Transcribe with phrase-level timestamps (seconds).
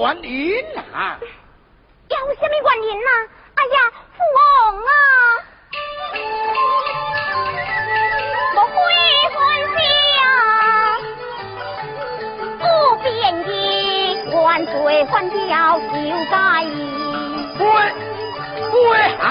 [0.00, 1.20] 原因啊。
[2.08, 3.10] 有什么原因啊？
[3.54, 3.76] 哎呀，
[4.16, 4.40] 父王
[4.78, 4.88] 啊！
[8.54, 8.72] 莫悔
[9.34, 9.38] 欢
[9.76, 9.78] 喜
[10.22, 10.24] 啊，
[12.58, 12.62] 不
[13.02, 13.04] 变
[13.44, 13.48] 的
[14.40, 14.72] 万岁
[15.04, 15.12] 还
[15.48, 15.84] 要修
[16.30, 16.34] 改。
[17.58, 17.60] 会
[18.70, 18.74] 会
[19.20, 19.22] 啊！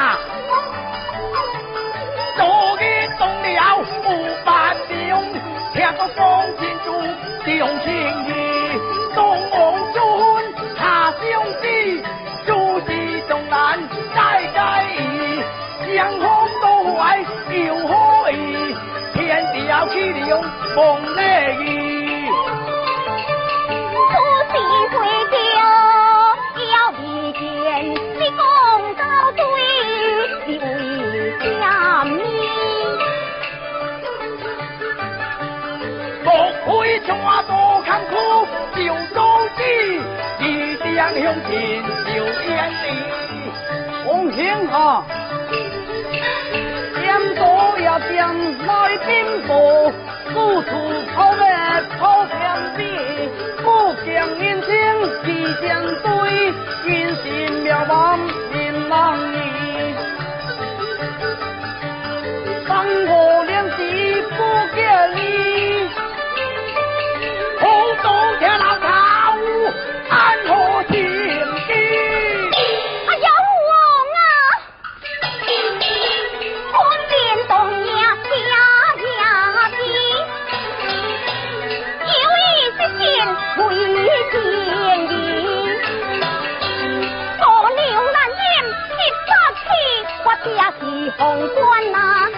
[2.37, 2.39] 昨
[2.79, 2.83] 日
[3.17, 3.57] 动了
[4.03, 4.05] 不
[4.45, 4.87] 办了，
[5.73, 6.17] 听到方
[6.57, 6.87] 天柱
[7.43, 7.49] 重
[7.83, 7.87] 情
[8.27, 8.29] 义，
[9.15, 9.17] 东
[9.49, 9.57] 王
[11.31, 12.01] 兄弟，
[12.45, 12.49] 诸
[12.81, 12.87] 事
[13.27, 13.79] 重难
[14.15, 14.17] 再
[14.53, 14.57] 在
[14.97, 14.97] 意，
[15.95, 16.23] 江风
[16.61, 16.97] 都坏
[17.51, 17.91] 又可
[18.31, 18.33] 以，
[19.13, 19.17] 天
[19.53, 20.41] 地要起了
[20.75, 20.77] 梦
[21.15, 21.19] 内
[21.59, 21.67] 意，
[24.09, 24.13] 出
[24.49, 24.53] 事
[24.97, 24.97] 会
[25.29, 25.37] 叫
[26.65, 27.01] 要离
[27.33, 27.39] 间，
[28.19, 28.41] 你公
[28.95, 29.01] 告
[29.35, 29.39] 罪，
[30.47, 30.59] 你为
[31.39, 31.63] 什么？
[36.23, 36.27] 莫
[36.65, 37.07] 会全
[37.47, 37.51] 都
[37.85, 38.11] 看苦，
[38.75, 38.77] 就
[39.13, 39.17] 周
[39.57, 39.59] 知，
[40.99, 41.49] 一定向前
[42.13, 42.85] 就眼里。
[44.03, 45.05] 红星啊，
[46.99, 47.41] 点多
[47.79, 48.17] 呀点
[48.67, 48.69] 来
[49.07, 49.07] 兵
[49.47, 49.93] 部，
[50.33, 50.69] 故处
[51.15, 51.41] 抛灭
[51.97, 52.35] 抛天
[52.75, 52.79] 地，
[53.63, 54.07] 不讲
[54.39, 54.67] 阴晴
[55.23, 55.27] 地
[55.65, 55.67] 相
[56.03, 56.09] 对，
[56.83, 56.89] 人
[57.23, 57.25] 心
[57.63, 58.19] 渺茫
[58.51, 59.68] 人难移。
[90.77, 92.28] 喜红冠呐，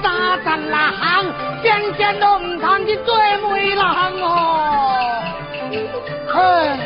[0.00, 0.08] 迄三
[0.42, 1.02] 十六行，
[1.62, 3.14] 件件都唔通去做
[3.50, 3.78] 媒人
[4.22, 5.22] 哦。
[6.32, 6.78] 唉，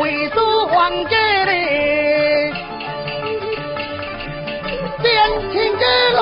[0.00, 1.50] 为主还家哩，
[5.02, 5.12] 变
[5.52, 5.84] 情之
[6.16, 6.20] 路，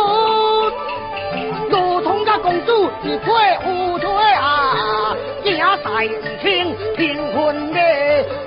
[1.71, 7.81] 如同个公主一推无推啊，惊赛唔清平魂的，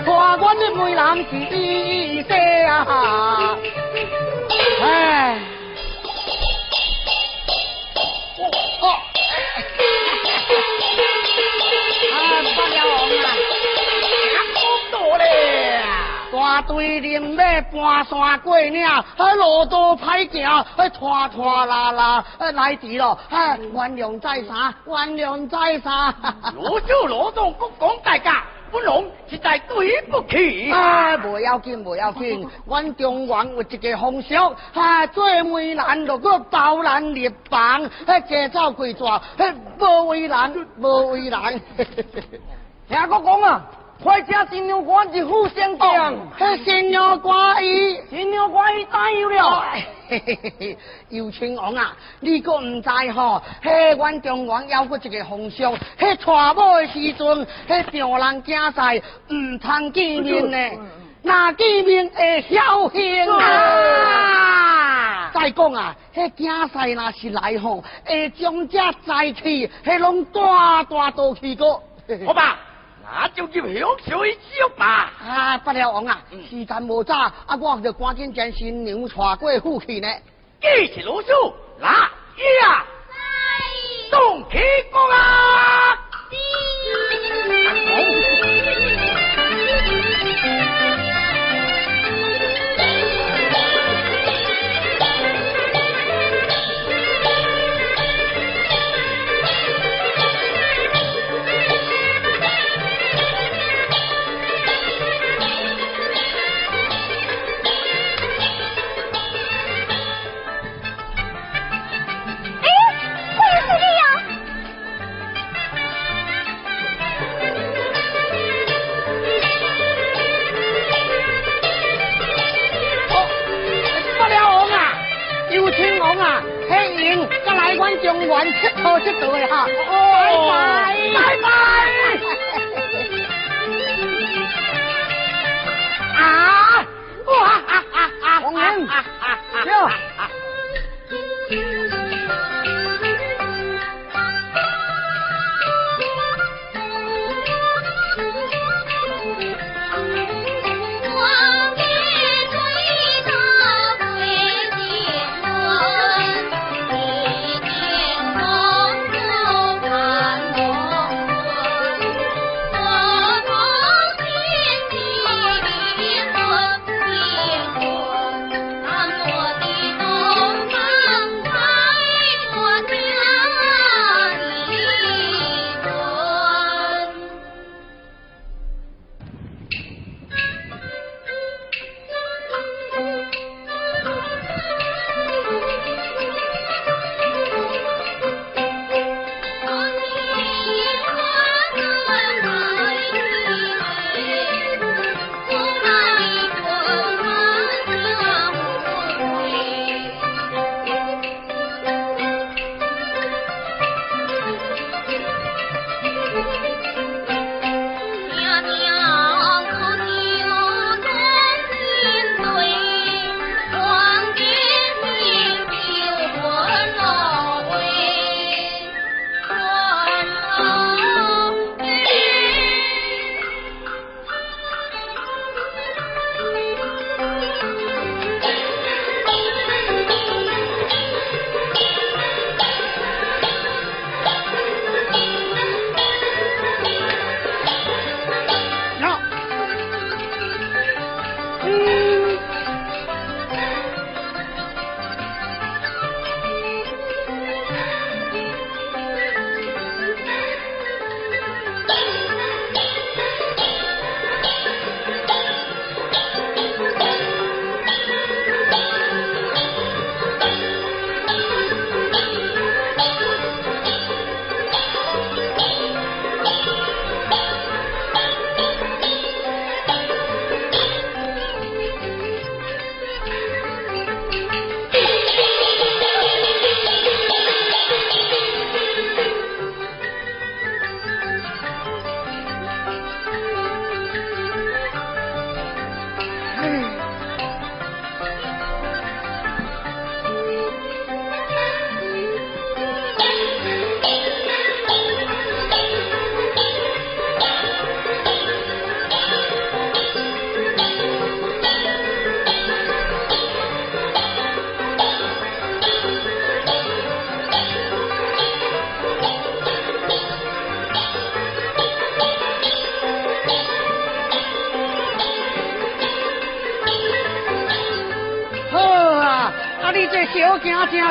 [0.06, 2.34] 大官的媒人是伊些
[2.66, 3.56] 啊，
[4.84, 5.40] 哎，
[8.82, 9.64] 哦，哎，
[12.12, 12.20] 哎，
[15.80, 15.88] 啊，
[16.32, 19.06] 大堆人马翻山过岭，啊，
[19.38, 26.14] 路途歹行，啊，拖拖拉拉，啊，来迟了，啊，原谅再三，原谅再三，
[26.56, 28.44] 罗朱罗张各讲大家。
[28.74, 30.72] 不龙实在对不起。
[30.72, 32.50] 啊，不要紧，不要紧。
[32.66, 34.36] 阮中原有一个风俗，
[34.74, 39.04] 啊，做媒人就搁包人立房，迄加走几逝，
[39.38, 41.54] 迄，无为难，无为难。
[42.90, 43.64] 听我讲啊，
[44.04, 46.14] 快请新娘官一副相将。
[46.66, 49.64] 新娘官伊，新娘官伊答应了。
[51.10, 53.42] 姚青王啊，你阁唔知吼？
[53.62, 60.58] 嘿，阮中原有过一个风俗，嘿，娶某的时阵，嘿，丈人惊赛唔通见面呢，
[61.22, 65.32] 那见面会晓兴啊！
[65.34, 71.82] 再讲啊，嘿，惊赛若是来吼，会将这财气，嘿，拢大大都去过。
[72.28, 72.60] 好吧，
[73.04, 75.12] 那就叫香水酒吧。
[75.22, 80.08] 啊，不了王啊，时间无早，啊，我就赶紧将新娘娶过府去呢。
[80.62, 81.28] 继续罗书，
[81.80, 82.86] 来呀！
[84.10, 84.58] 动起
[84.92, 86.00] 功啊！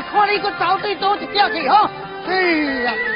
[0.00, 1.90] 看你个走对多一条去哈。
[2.26, 2.40] 哎
[2.84, 3.11] 呀！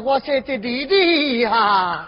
[0.00, 2.06] 我谢谢你的啊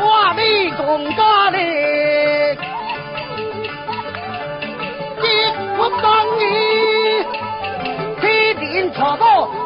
[0.00, 2.56] 我的公家嘞
[5.20, 5.28] 结
[5.76, 7.24] 婚当日
[8.20, 9.24] 披件错服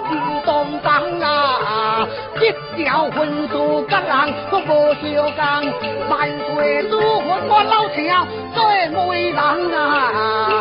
[0.08, 0.80] 不动
[1.22, 2.08] 啊
[2.40, 4.72] 一条婚书给郎我不
[5.06, 5.62] 锈钢
[6.08, 10.59] 万岁如何我老乔最美郎啊。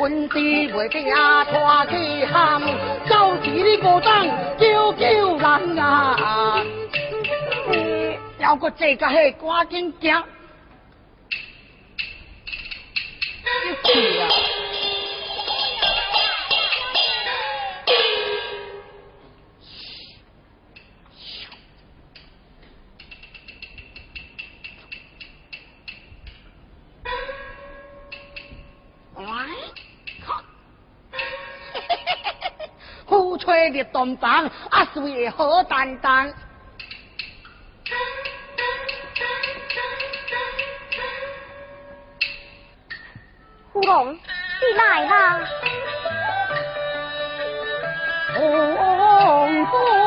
[0.00, 0.38] 魂师
[0.74, 2.58] 未惊拖起喊，
[3.06, 6.64] 招是你鼓掌叫叫人啊！
[8.38, 10.24] 要个这个嘿，赶紧行。
[34.00, 36.32] 吹的东棒，啊，水好担当。
[43.72, 44.18] 芙蓉，你
[44.76, 45.40] 来啦！
[48.34, 48.40] 红
[49.66, 49.99] 军，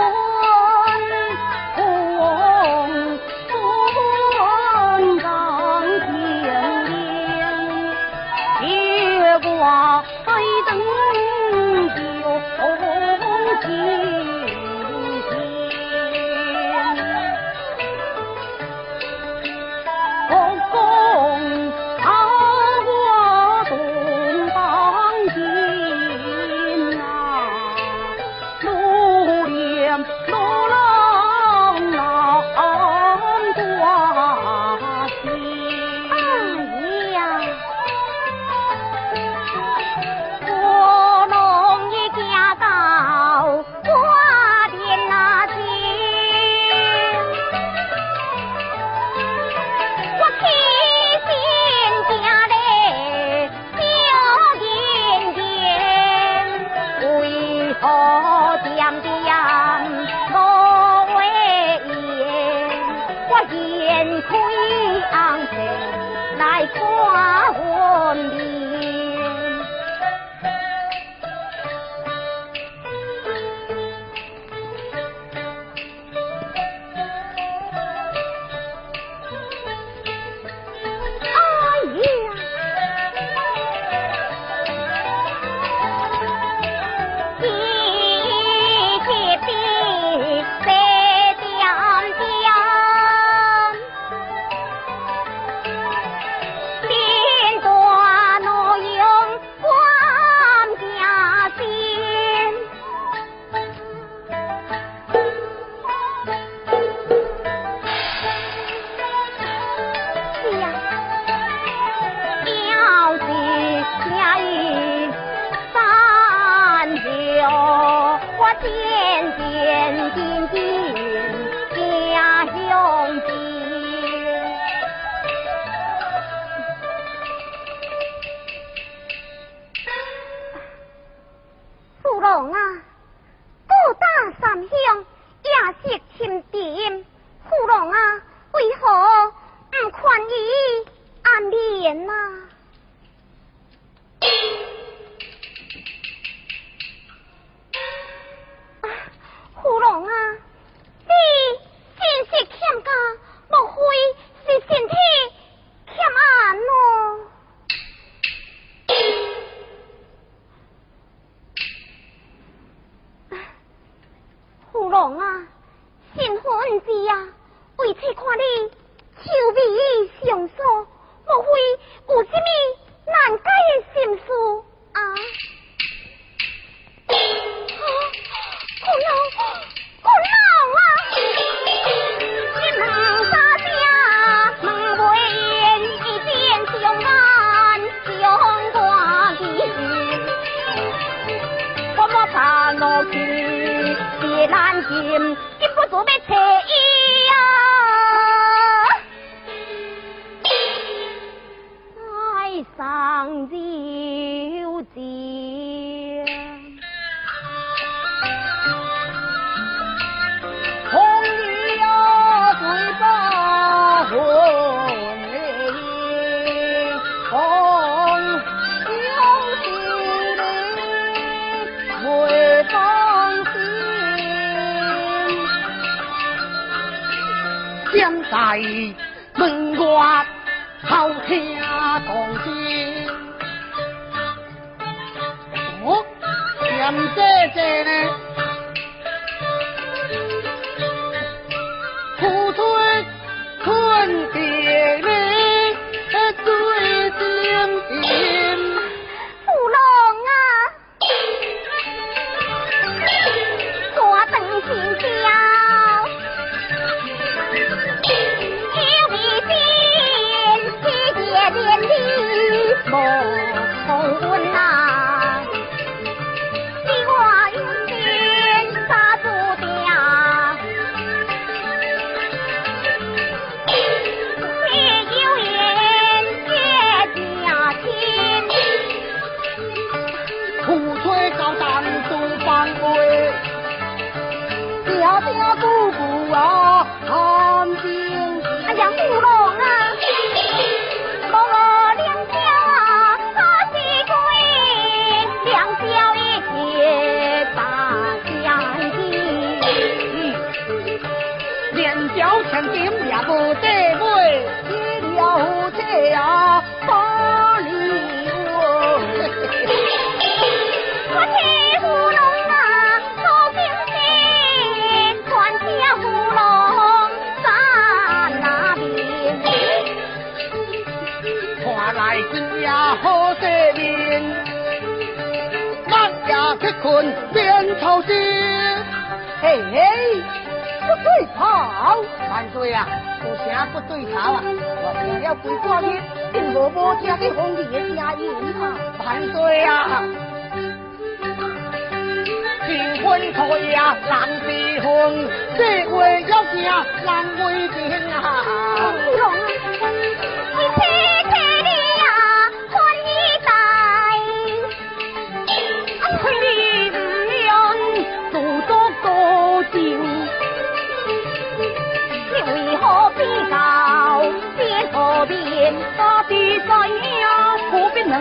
[365.98, 366.88] 杀敌在
[367.22, 368.14] 腰不必能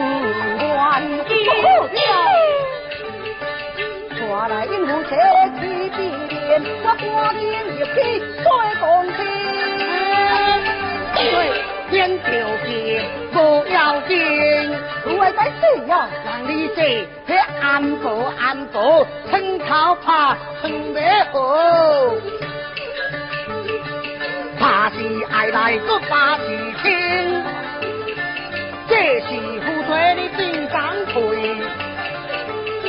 [0.58, 1.34] 乱丢
[4.18, 5.10] 抓来应付这
[5.58, 5.60] 起
[5.96, 5.98] 兵
[6.82, 7.40] 我花天
[7.74, 7.98] 一地
[8.42, 8.46] 在
[8.80, 8.82] 公
[9.16, 9.18] 京
[11.14, 11.26] 对
[11.90, 12.28] 天条
[12.64, 12.66] 皮
[13.32, 13.36] 不
[13.72, 14.10] 要紧
[15.04, 15.92] 我在这样
[16.24, 16.80] 让你这
[17.26, 18.04] 去安抚
[18.38, 22.16] 安抚趁早怕趁白河
[24.58, 24.96] 怕是
[25.30, 26.44] 爱来个怕是
[26.82, 27.31] 听
[28.92, 29.26] 这是
[29.60, 31.16] 妇对的金刚腿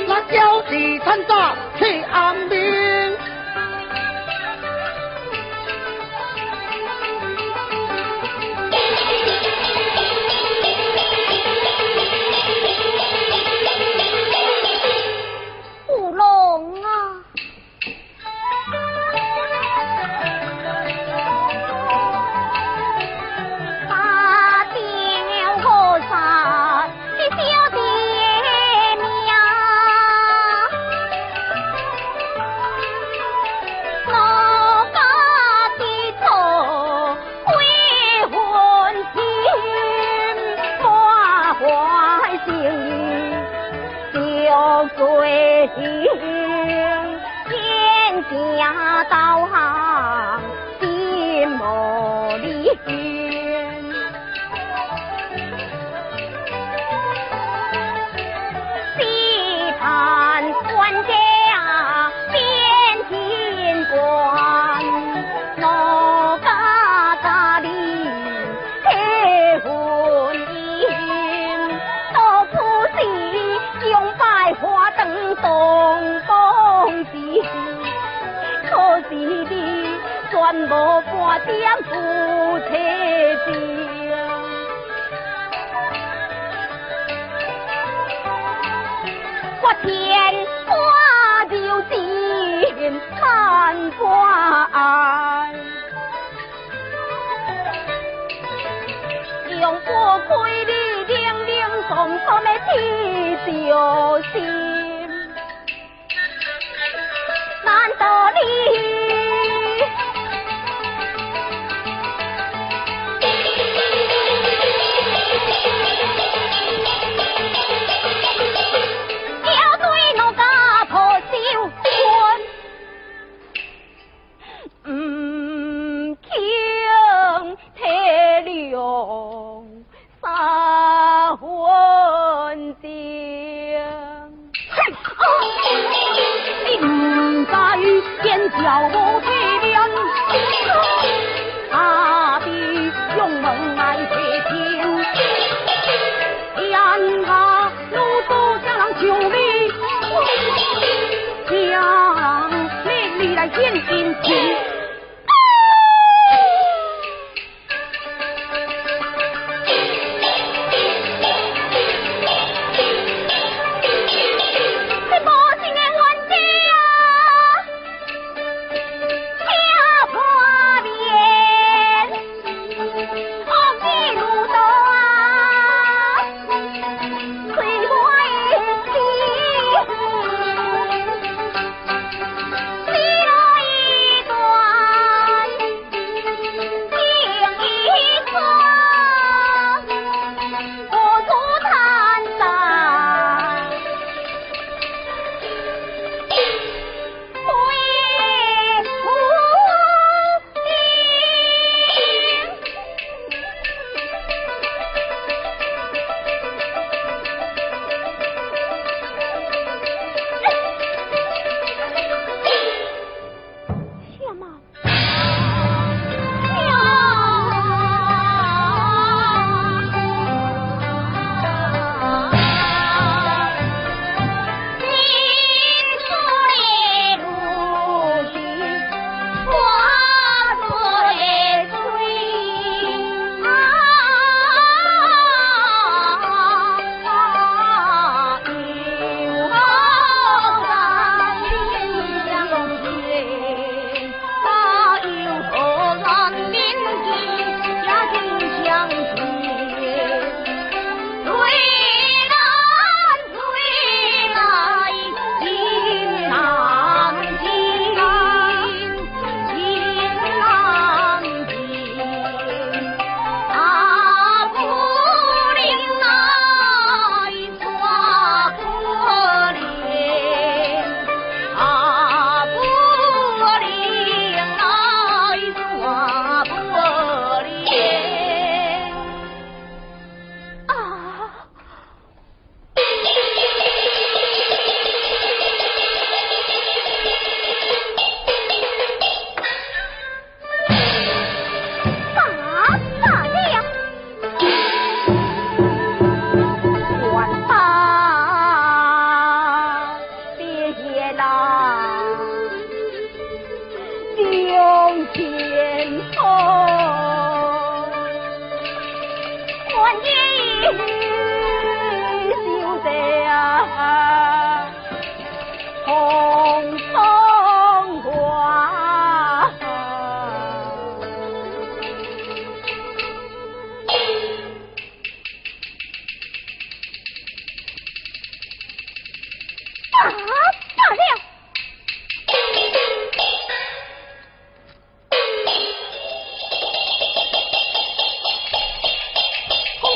[0.06, 2.60] 咱要是趁早去安民
[81.46, 81.52] 相
[81.84, 81.92] 夫
[82.70, 82.72] 妻
[83.46, 83.52] 敬，
[89.62, 89.86] 我天
[90.66, 90.72] 花
[91.46, 91.54] 就
[91.84, 91.94] 进
[93.20, 93.22] 贪
[94.00, 94.02] 官，
[99.60, 99.88] 用不
[100.30, 100.34] 归
[100.66, 100.72] 你
[101.14, 101.54] 零零
[101.90, 101.94] 总
[102.26, 102.72] 总的计
[104.32, 104.34] 心，
[107.66, 108.93] 难道你？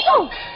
[0.07, 0.46] you.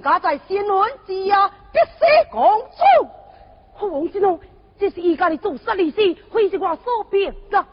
[0.00, 2.42] 家在新闻之下必须公
[3.80, 3.86] 主。
[3.86, 4.38] 王金龙，
[4.78, 7.64] 这是一家的做实力事，非是我所变的。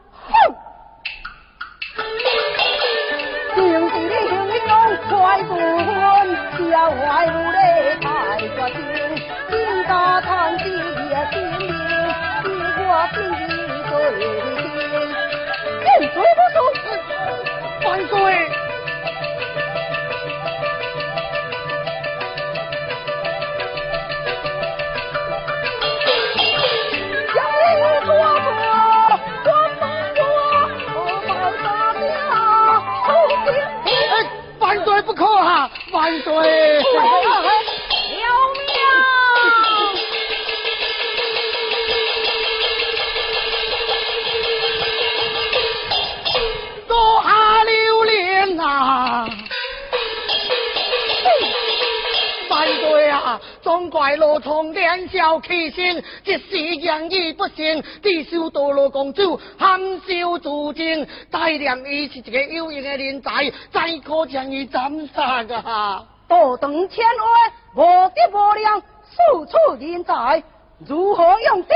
[54.18, 61.08] 罗从年少气盛，一时言语不慎，地受堕落公主含羞自尽。
[61.32, 66.04] 大良伊是一个有用的人才，再可将伊斩杀啊！
[66.28, 70.44] 道等千万，无德无量，四处人才，
[70.86, 71.70] 如何用之？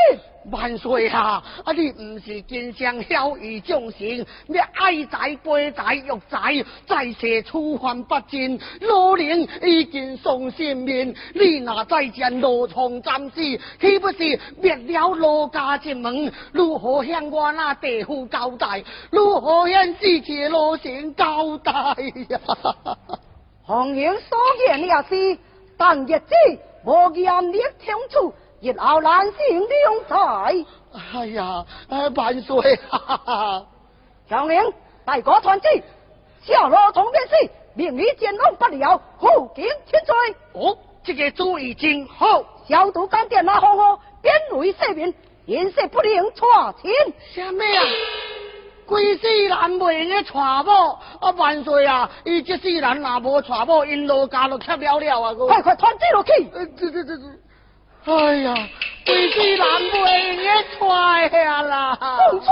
[0.49, 1.43] 万岁啊！
[1.63, 16.31] 啊，你不是经常晓以众生，要爱财、悲财、欲财，在世处犯不尽，老人已经丧性命，你若再见罗床暂时，岂不是灭了罗家之门？
[16.51, 18.83] 如何向我那地父交代？
[19.11, 21.71] 如何向世界罗成交代
[22.29, 22.39] 呀？
[23.63, 25.39] 红颜所言也是，
[25.77, 26.33] 但日子
[26.83, 28.33] 无严厉清楚。
[28.61, 30.65] 日后难行两才。
[31.13, 31.65] 哎呀，
[32.15, 32.79] 万岁！
[34.29, 34.61] 小明，
[35.03, 35.67] 大哥传旨，
[36.43, 40.35] 小罗同便是命你见弄不了，后警千岁。
[40.53, 42.43] 哦，这个主意真好。
[42.67, 45.13] 消毒干电那红火，边为赦免，
[45.45, 46.47] 颜色不能错
[46.81, 46.91] 钱。
[47.33, 47.83] 什么啊？
[48.85, 52.09] 贵世人未用娶某，啊万岁啊！
[52.25, 55.33] 伊这世人若无娶某，因老家就吃了了啊！
[55.33, 56.31] 快快传旨落去。
[56.53, 57.23] 呃，这这这这。
[58.03, 58.53] 哎呀，
[59.05, 59.67] 贵妃难
[60.03, 60.43] 为你
[60.79, 61.95] 踹下啦！
[62.31, 62.45] 公主。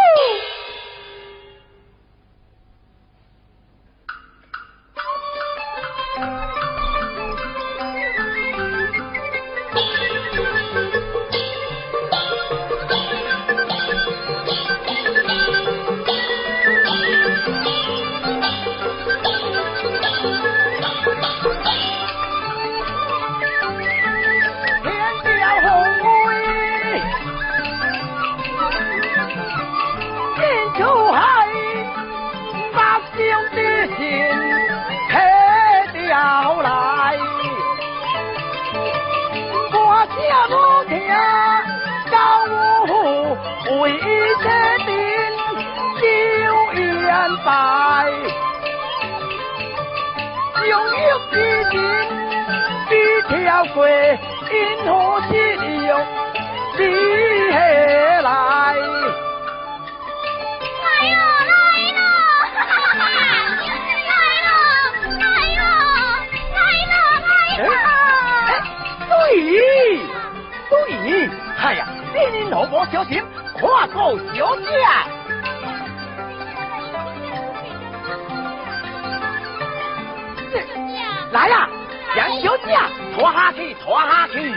[47.40, 48.12] 言败，
[50.68, 50.92] 用一
[51.32, 51.36] 之
[51.72, 51.74] 心
[52.90, 52.92] 比
[53.28, 53.78] 条过，
[54.52, 54.54] 因
[54.86, 54.90] 何
[55.30, 55.32] 是
[55.88, 55.92] 用
[56.78, 56.80] 比
[57.52, 58.22] 来？
[58.22, 58.28] 来
[61.16, 61.52] 了来
[61.96, 62.00] 了，
[62.56, 62.60] 来
[64.44, 64.50] 了
[65.18, 65.22] 来
[65.56, 65.68] 了
[66.46, 66.92] 来了
[67.28, 67.72] 来了！
[69.10, 69.12] 对
[70.70, 70.72] 对，
[71.62, 71.80] 哎呀，
[72.14, 73.24] 你你老婆小心。
[73.60, 74.66] 跨过小姐，
[81.32, 81.70] 来呀，
[82.16, 82.76] 杨小姐，
[83.16, 84.54] 拖下去，拖下去。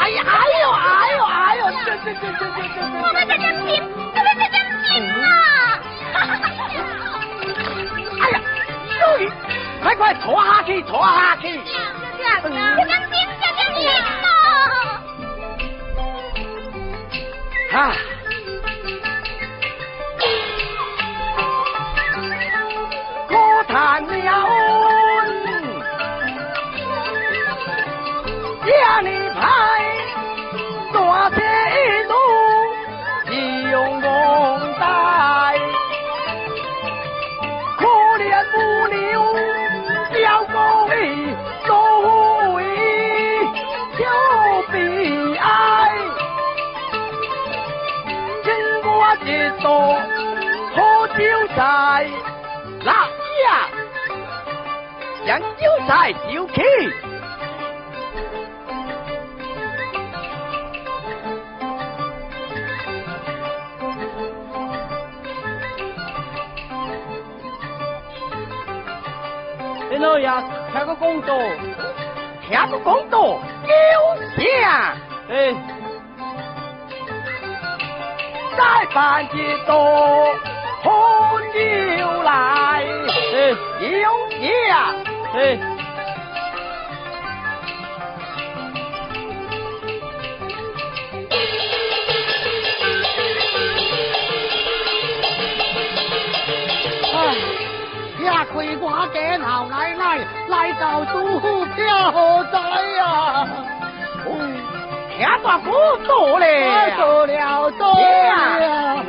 [0.00, 2.76] 哎呀，哎呦，哎呦，哎呦，这这这这这这！
[3.02, 4.56] 我们在这拼，我们在这
[4.88, 5.24] 拼啊！
[8.22, 8.34] 哎呀，
[9.82, 11.60] 快快拖下去，拖下去。
[11.60, 13.78] 小姐，这这拼，这这拼。
[17.76, 17.78] 啊！
[23.28, 23.32] 可
[23.68, 24.28] 叹了，
[29.40, 31.36] 大姐
[32.08, 32.14] 怒
[33.30, 33.32] 你
[33.74, 34.76] 王我
[37.78, 37.80] 可
[38.18, 38.22] 怜
[38.52, 38.56] 母
[38.88, 38.98] 牛
[40.12, 40.54] 叫狗
[40.88, 40.92] 来
[41.66, 41.68] 做
[42.52, 42.54] 回
[43.96, 43.98] 小
[44.70, 44.74] 悲
[45.36, 45.44] 哀
[48.44, 48.46] 请
[48.84, 48.88] 我
[49.24, 49.26] 一
[49.62, 49.64] 朵
[50.74, 50.78] 破
[51.08, 51.18] 酒
[51.56, 51.58] 菜
[52.84, 52.92] 来
[53.44, 53.48] 呀
[55.26, 55.90] 将酒菜
[56.28, 57.09] 丢去
[70.00, 70.28] 老爷
[70.72, 71.38] 贴个工作，
[72.48, 74.94] 贴个工作，丢下。
[75.28, 75.54] 哎，
[78.56, 79.36] 再办几
[79.66, 79.74] 多
[80.82, 80.92] 红
[81.54, 82.82] 牛来，
[83.34, 83.88] 哎，丢
[84.40, 84.94] 下。
[85.34, 85.79] 哎。
[98.24, 100.18] 呀，亏我家老奶奶
[100.48, 102.58] 来到主府票何在
[102.96, 103.46] 呀？
[105.16, 105.70] 听大哥
[106.06, 109.04] 多嘞，哎，做了多呀！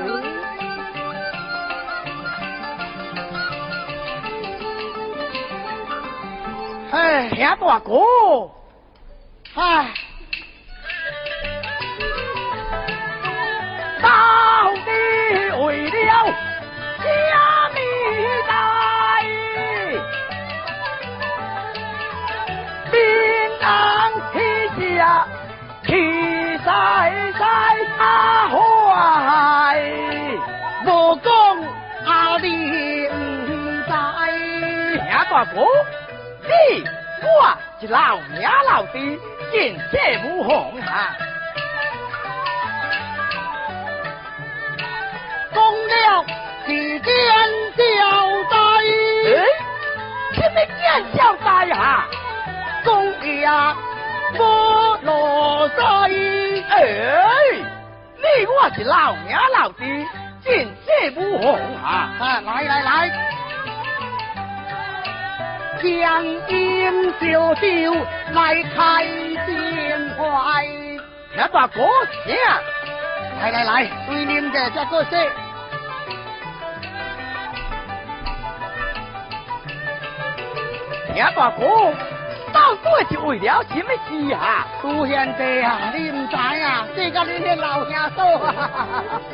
[6.91, 7.91] 哎，听大哥，
[9.55, 9.93] 哎，
[14.01, 14.09] 到
[14.73, 14.91] 底
[15.65, 16.25] 为了
[16.97, 17.79] 虾米
[18.47, 18.70] 代？
[25.01, 25.25] 呀，
[25.83, 25.89] 提
[26.59, 27.43] 在在
[27.97, 28.55] 大怀，
[30.85, 31.31] 我讲
[32.05, 32.47] 阿玲
[33.89, 33.91] 在。
[35.09, 35.65] 呀，大哥，
[36.43, 36.83] 你
[37.23, 37.27] 我
[37.79, 39.19] 是老娘老弟，
[39.51, 41.17] 见谢母红啊。
[45.51, 46.23] 讲了
[46.67, 47.09] 是见
[47.75, 47.81] 交
[48.51, 48.55] 代，
[50.35, 50.79] 什么见
[51.17, 52.05] 交代啊？
[52.85, 52.89] 讲
[53.39, 53.75] 呀、
[54.37, 56.81] 菠萝吹哎
[58.17, 59.83] 你我是老娘老弟
[60.43, 62.09] 见血不红啊。
[62.19, 63.31] 来来来
[65.81, 67.95] 香烟酒酒
[68.33, 69.05] 来开
[69.45, 70.67] 心怀
[71.35, 71.81] 那把哥
[72.25, 72.35] 想
[73.39, 75.19] 来来来对你们的这个心
[81.13, 81.93] 念把哥
[82.53, 84.67] 到底是为了什么事啊？
[84.81, 88.69] 杜贤弟啊，你唔知啊，这个你的老兄嫂啊。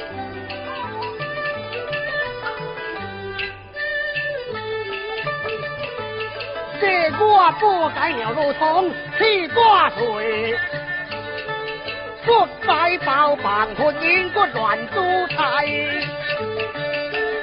[6.79, 10.55] 这我不该了路通去挂水，
[12.23, 15.01] 不该包办婚姻不乱主
[15.35, 15.65] 菜，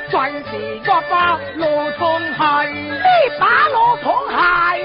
[0.08, 3.02] 全是我把路通害，你
[3.40, 4.78] 把路通害，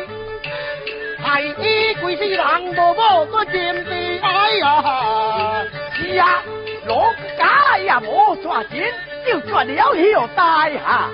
[1.22, 2.46] 害伊鬼死人
[2.76, 3.54] 无某个占
[3.86, 5.66] 地哎呀！
[5.94, 6.42] 是啊，
[6.88, 6.96] 路
[7.38, 8.84] 家也无抓紧，
[9.26, 9.94] 就赚了后
[10.36, 11.10] 代哈。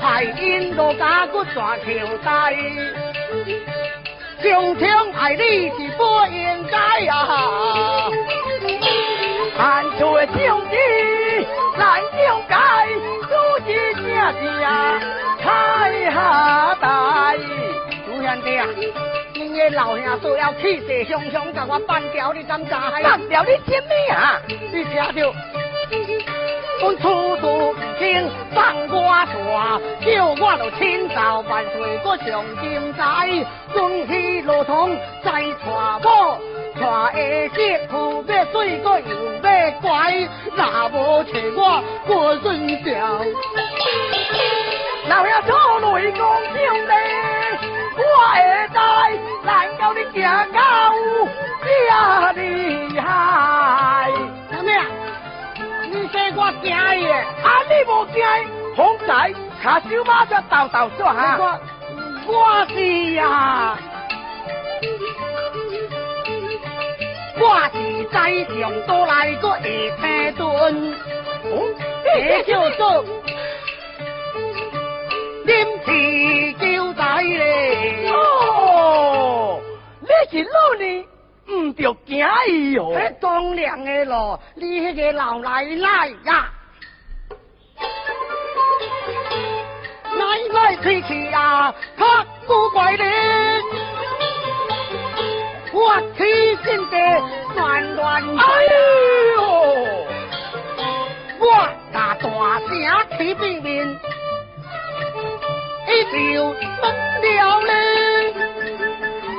[0.00, 2.54] 害因路家骨抓条带，
[4.42, 6.76] 上天爱你是不应该
[7.06, 8.10] 啊！
[9.56, 10.76] 看出兄弟，
[11.78, 12.56] 咱应该
[13.28, 13.30] 组
[13.66, 14.02] 织正
[14.42, 14.60] 正
[15.40, 15.44] 开
[16.10, 16.14] 下
[16.80, 16.86] 代。
[18.22, 18.64] 朱贤弟啊，
[19.34, 22.70] 你的老兄说要气势汹汹，甲我办掉，你敢知？
[22.70, 24.40] 办掉你什么啊？
[24.46, 25.34] 你听着，
[26.80, 33.02] 阮处处唔听，放我大，叫我就千招万岁，我上金仔，
[33.74, 36.38] 准去路通再娶我，
[36.76, 37.10] 带下
[37.56, 37.58] 媳
[37.88, 39.10] 妇要水，我又
[39.42, 39.90] 要乖，
[40.54, 40.60] 若
[40.90, 43.18] 无找我过顺条。
[45.08, 45.52] 老兄做
[45.98, 46.92] 雷公兄弟，
[47.98, 48.00] 我
[48.32, 48.36] 会
[48.72, 48.78] 带，
[49.42, 50.22] 难道你行
[50.52, 50.58] 到
[51.64, 51.66] 这
[52.40, 52.42] 厉
[53.00, 54.10] 害？
[54.50, 54.80] 什么啊？
[55.90, 57.12] 你说我惊伊的？
[57.14, 58.22] 啊，你无惊？
[58.76, 59.10] 洪仔
[59.60, 61.36] 卡小马就豆豆做哈。
[61.36, 61.42] 我
[62.32, 62.74] 我是
[63.14, 63.76] 呀，
[67.40, 67.42] 我
[67.74, 67.76] 是
[68.12, 68.16] 在
[68.60, 69.60] 上都来个下
[69.98, 70.00] 车
[70.36, 70.94] 顿，
[71.44, 71.52] 哦，
[72.04, 73.04] 这叫做
[75.44, 78.10] 啉啤酒仔咧。
[78.10, 79.60] 哦，
[80.00, 80.84] 你是老呢，
[81.50, 82.18] 唔着惊
[82.48, 82.92] 伊哦。
[82.94, 86.50] 迄当然的咯，你迄个老奶奶呀，
[90.16, 90.20] 奶
[90.52, 92.06] 奶脾气啊，较
[92.46, 93.04] 古怪咧。
[95.74, 96.22] 我起
[96.64, 96.96] 心地
[97.56, 98.44] 乱乱哎
[99.34, 99.42] 呦，
[101.40, 101.44] 我
[101.92, 102.28] 打大
[102.60, 102.68] 声
[103.18, 103.98] 起避面，
[105.92, 106.82] 你就疯
[107.20, 108.34] 了嘞！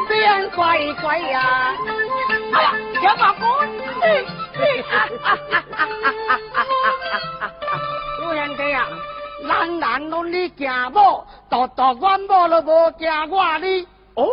[0.08, 1.74] 变乖乖呀！
[2.54, 3.72] 哎呀，小马 哥，你
[4.54, 4.92] 你哈
[5.22, 7.82] 哈哈哈哈哈哈哈哈！
[8.22, 8.88] 陆延杰呀，
[9.42, 13.88] 人人拢你惊我，独独我我都无惊我你。
[14.16, 14.28] 哦，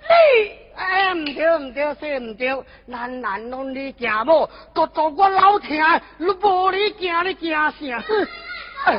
[0.00, 0.52] 你。
[0.76, 2.46] 哎，唔对唔对，说唔对，
[2.86, 5.82] 人人拢你惊我，独独我老听，
[6.18, 7.72] 你无你惊你惊啥？
[8.86, 8.94] 哎，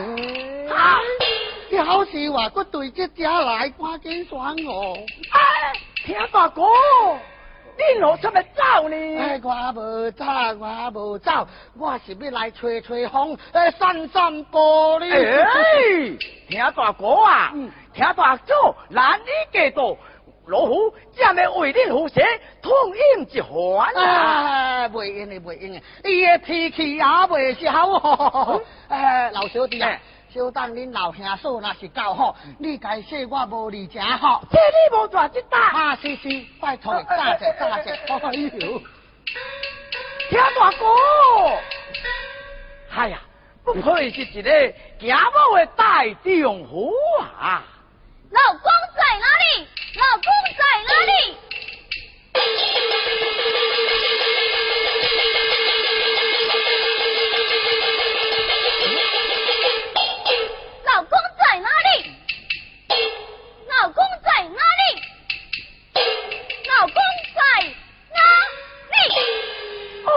[1.72, 4.94] 你好是话，我对这只来赶紧选我。
[5.32, 5.72] 哎，
[6.06, 6.62] 听大哥，
[7.78, 9.18] 你攞出咪走呢？
[9.18, 10.26] 哎，我无走，
[10.60, 11.48] 我无走，
[11.80, 15.06] 我是要来吹吹风，哎，散散步呢。
[15.10, 15.46] 哎，
[16.50, 18.54] 听大哥啊，嗯听大祖，
[18.90, 19.98] 难你几多？
[20.48, 22.26] 老虎正要为恁胡写
[22.62, 22.72] 通
[23.18, 24.84] 饮一番啊！
[24.84, 28.62] 哎，袂用的，袂用的，伊的脾气也袂是好哦。
[28.88, 34.42] 哎，老小弟啊哎，小等恁老兄嫂若是够好，你该说我无理正好。
[34.50, 36.30] 这你无抓一打，啊，是是，
[36.62, 38.82] 拜托你，大姐大姐， 哎呦，
[40.30, 40.86] 听大哥，
[42.96, 43.20] 哎呀，
[43.66, 46.94] 不愧是一个行某的大丈夫
[47.38, 47.64] 啊！
[48.38, 48.62] 老公
[48.96, 49.68] 在哪里？
[49.96, 51.12] 老公在哪里？
[60.86, 61.90] 老公在哪里？
[63.68, 65.02] 老公在哪里？
[66.70, 66.94] 老公
[67.34, 67.40] 在
[68.14, 68.20] 哪
[68.94, 68.96] 里？
[70.06, 70.10] 哦，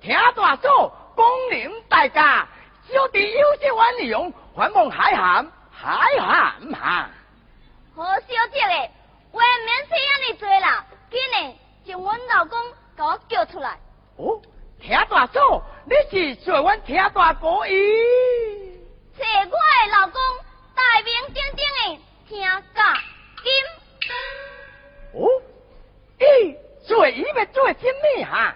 [0.00, 0.06] 听
[0.36, 0.68] 大祖
[1.16, 2.46] 光临大家，
[2.88, 7.10] 小弟有些玩用，还望海涵海涵哈。
[7.98, 8.88] 好小姐嘞，
[9.32, 11.52] 话免说安尼多啦，今日
[11.84, 12.56] 将阮老公
[12.96, 13.76] 给我叫出来。
[14.18, 14.40] 哦，
[14.80, 17.74] 听大嫂，你是找阮听大哥伊？
[19.18, 20.20] 找我的老公
[20.76, 22.40] 大名鼎鼎的听
[22.72, 22.94] 家
[23.42, 23.52] 金。
[25.20, 25.26] 哦，
[26.20, 28.54] 咦，做伊要做甚物哈？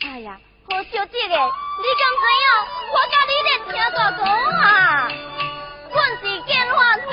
[0.00, 0.36] 哎呀，
[0.68, 2.46] 何小姐嘞，你敢知影？
[2.90, 5.08] 我甲你咧听大哥啊，
[5.92, 7.04] 阮是建华土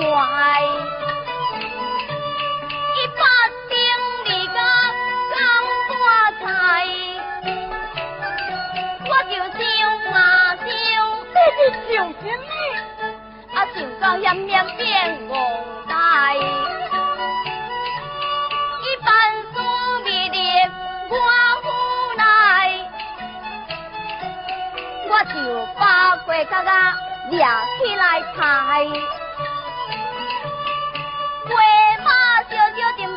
[0.00, 0.16] 心怀。
[2.96, 3.20] 伊八
[3.68, 3.76] 丁
[4.24, 4.56] 离家
[5.30, 5.36] 讲
[5.90, 5.92] 大
[6.40, 6.42] 菜，
[9.04, 9.60] 我就想
[10.14, 10.16] 啊
[10.56, 10.64] 想，
[11.28, 11.60] 你是
[11.92, 12.50] 想什么？
[13.52, 13.56] 啊
[14.78, 14.88] 变
[15.28, 15.30] 憨
[15.86, 15.92] 呆。
[18.80, 19.08] 伊办
[19.52, 19.54] 事
[20.06, 20.34] 未力，
[21.10, 21.14] 我
[21.62, 21.68] 无
[22.16, 22.24] 奈，
[25.10, 25.34] 我就
[25.78, 26.72] 把过角啊
[27.30, 27.36] 掠
[27.78, 28.02] 起来
[28.34, 28.40] 抬，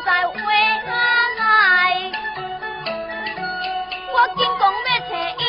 [0.04, 0.86] 在花下
[1.38, 2.12] 来，
[4.12, 5.42] 我紧讲要找伊，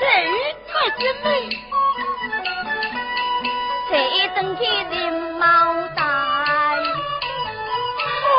[0.00, 0.28] 找伊
[0.66, 1.26] 做什么？
[3.90, 4.94] 找伊转去啉
[5.38, 5.42] 茅
[5.96, 5.98] 台。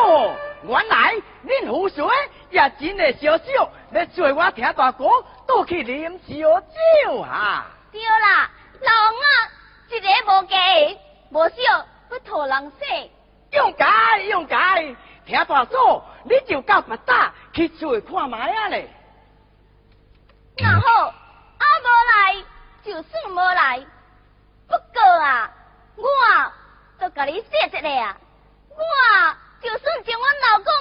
[0.03, 0.95] 哦，原来
[1.43, 2.05] 恁胡水
[2.51, 3.47] 也真会烧酒，
[3.93, 5.05] 要做我听大哥
[5.47, 7.65] 倒去啉烧酒啊！
[7.91, 8.51] 对啦，
[8.81, 9.25] 老翁啊，
[9.89, 10.55] 一个无价，
[11.31, 11.55] 无少
[12.11, 13.11] 要讨人说。
[13.51, 13.85] 用解
[14.27, 14.55] 用解，
[15.25, 18.87] 听大嫂，你就到北大去做看卖啊咧。
[20.57, 22.43] 那好，啊无来
[22.83, 23.79] 就算无来，
[24.67, 25.51] 不过啊，
[25.95, 26.53] 我啊
[26.99, 28.15] 都甲你说一个啊，
[28.69, 30.71] 我啊就算将我老公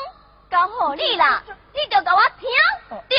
[0.51, 1.43] 交互你啦，
[1.73, 2.51] 你就甲我听。
[3.09, 3.19] 对。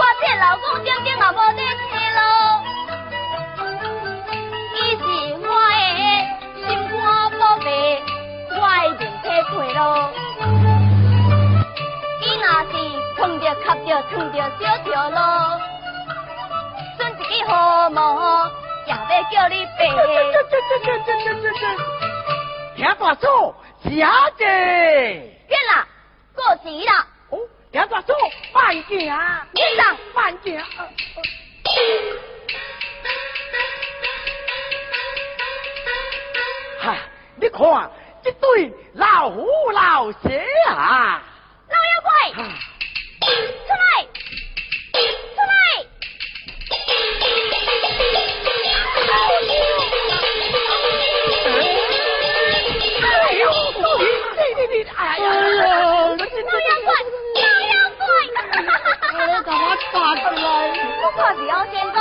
[0.00, 2.20] 我这老公点点也无在听咯，
[7.58, 9.80] 我的面体配咯。
[12.20, 12.72] 伊若是
[13.16, 15.16] 碰着、磕着、烫着小条路，
[16.96, 17.00] 选
[17.30, 18.48] 一个好毛，
[18.86, 18.94] 也要
[19.32, 19.78] 叫你白。
[22.76, 23.26] 听大嫂，
[23.82, 23.90] 小
[24.36, 24.44] 姐。
[25.48, 25.86] 紧啦，
[26.34, 27.38] 过时啦，哦，
[27.72, 28.14] 听大嫂，
[28.54, 28.98] 慢行。
[29.52, 30.62] 你上慢行。
[36.80, 36.94] 哈，
[37.40, 37.90] 你看
[38.22, 40.18] 这对老虎老蛇
[40.68, 41.22] 啊！
[41.68, 42.42] 老妖怪，哈
[43.20, 43.26] 出
[43.74, 43.84] 来，
[45.34, 45.52] 出来！
[53.00, 53.42] 哎呦，
[53.98, 54.02] 你
[54.54, 56.90] 你你，哎呀，哎呀老妖怪，
[57.36, 58.02] 老妖怪！
[59.26, 59.58] 你干嘛
[61.16, 61.98] 我是妖仙公，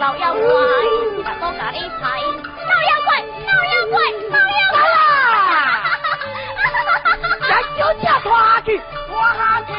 [0.00, 4.74] 老妖怪，我多甲你猜，老妖怪，老妖怪，老妖怪
[6.56, 7.12] 哈哈哈哈哈哈
[8.62, 9.70] 去，拖下去。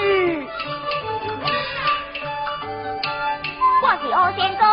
[3.82, 4.64] 我是二仙公，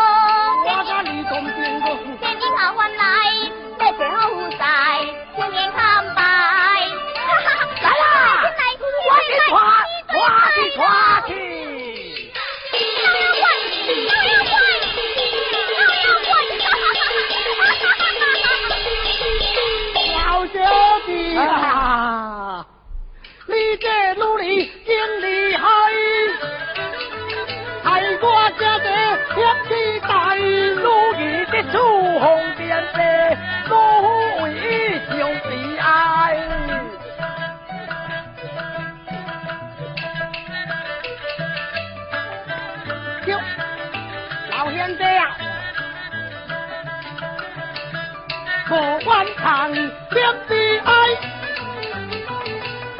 [49.48, 49.72] 我顽强
[50.10, 50.52] 天地
[50.84, 50.92] 爱，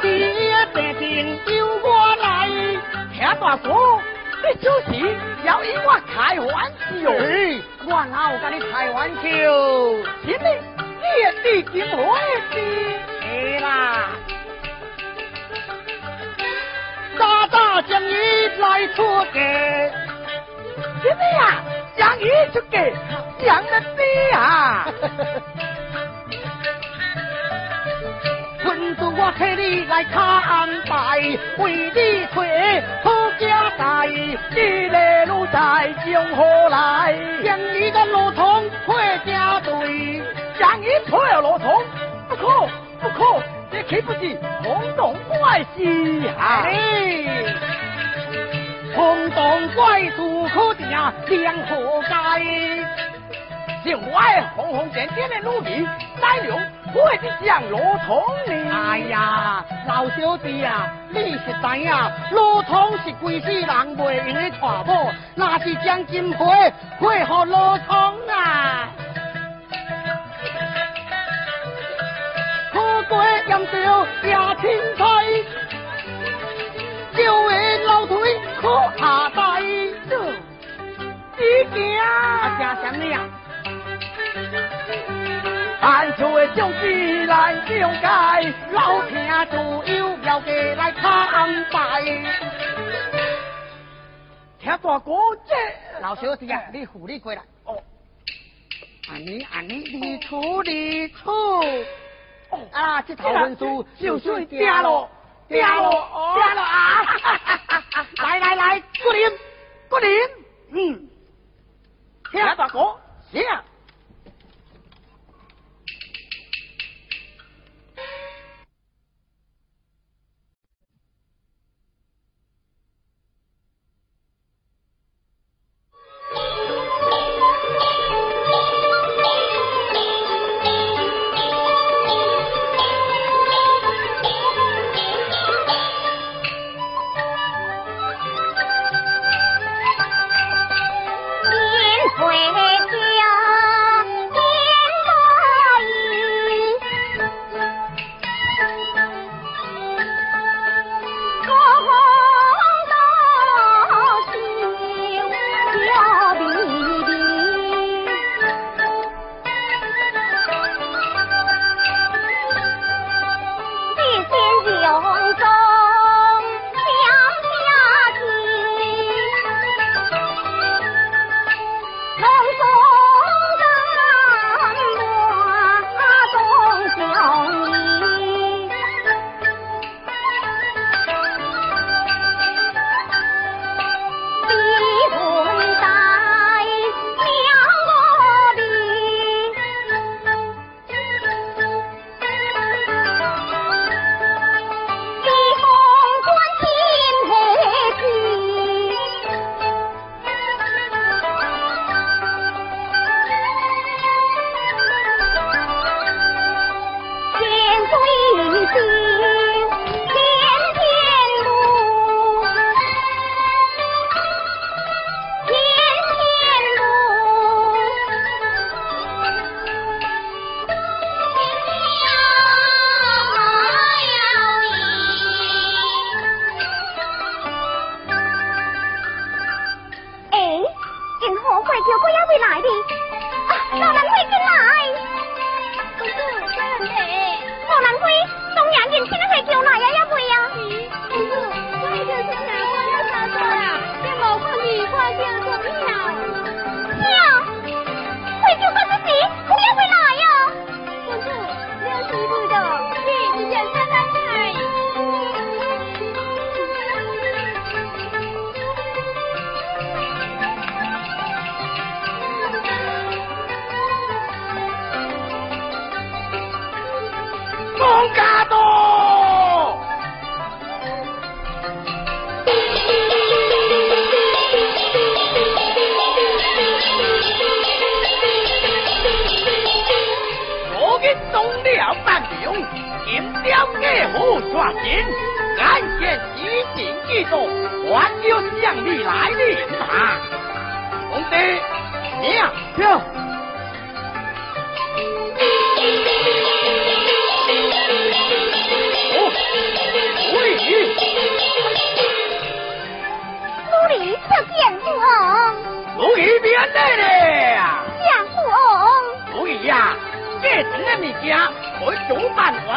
[0.01, 2.49] 第一地定由我来。
[3.13, 3.69] 听大哥，
[4.41, 4.89] 你主持
[5.45, 6.49] 要与我开玩
[6.89, 7.11] 笑。
[7.11, 9.21] 哎，我哪有跟你开玩笑？
[10.25, 10.37] 今日
[10.79, 11.97] 你也地金会
[12.49, 12.55] 的。
[13.21, 14.09] 是啦，
[17.15, 18.15] 早早将你
[18.57, 19.35] 来出家，
[21.03, 21.63] 今日啊，
[21.95, 22.75] 将伊出家，
[23.45, 24.01] 将了你
[24.35, 24.87] 啊！
[29.21, 31.19] 我替你来看拜，
[31.57, 37.13] 为你退好家代，你的路在江河来，
[37.43, 40.23] 将你的路通配家队，
[40.57, 41.83] 将伊退了路通，
[42.29, 42.47] 不可
[43.01, 46.65] 不可，这岂不是轰动怪事啊？
[48.95, 50.15] 轰动怪事
[50.53, 50.89] 可定
[51.41, 52.85] 两何解？
[53.83, 55.85] 是我的轰轰点点的努力，
[56.21, 56.53] 带领
[56.93, 58.53] 会的将路通呢。
[58.71, 61.91] 哎呀，老小弟啊，你是知影，
[62.31, 63.67] 罗通是规世人
[63.97, 66.45] 袂用的娶某，那是将金花
[66.99, 67.95] 配合罗通
[68.27, 68.89] 啊。
[72.71, 75.03] 可过严少也青菜，
[77.13, 77.17] 少
[77.47, 78.17] 为老腿
[78.61, 78.67] 可
[78.97, 79.39] 下带。
[79.61, 82.03] 你惊啊，
[82.57, 83.19] 惊什么呀？
[85.81, 89.15] 安厝的将子难种解，老听
[89.49, 92.01] 自有要给来看拜。
[94.59, 95.13] 听大哥
[95.47, 95.55] 这
[96.01, 97.41] 老小弟啊，你扶你过来。
[97.63, 97.81] 哦，
[99.09, 101.31] 安尼安尼，你处你处。
[102.49, 105.09] 哦啊，这头文书就算掉了，
[105.47, 105.89] 掉了，
[106.35, 107.05] 掉了啊！
[108.21, 109.31] 来 来来，过年
[109.87, 110.11] 过年，
[110.71, 111.07] 嗯，
[112.31, 112.97] 听大哥，
[113.31, 113.41] 行。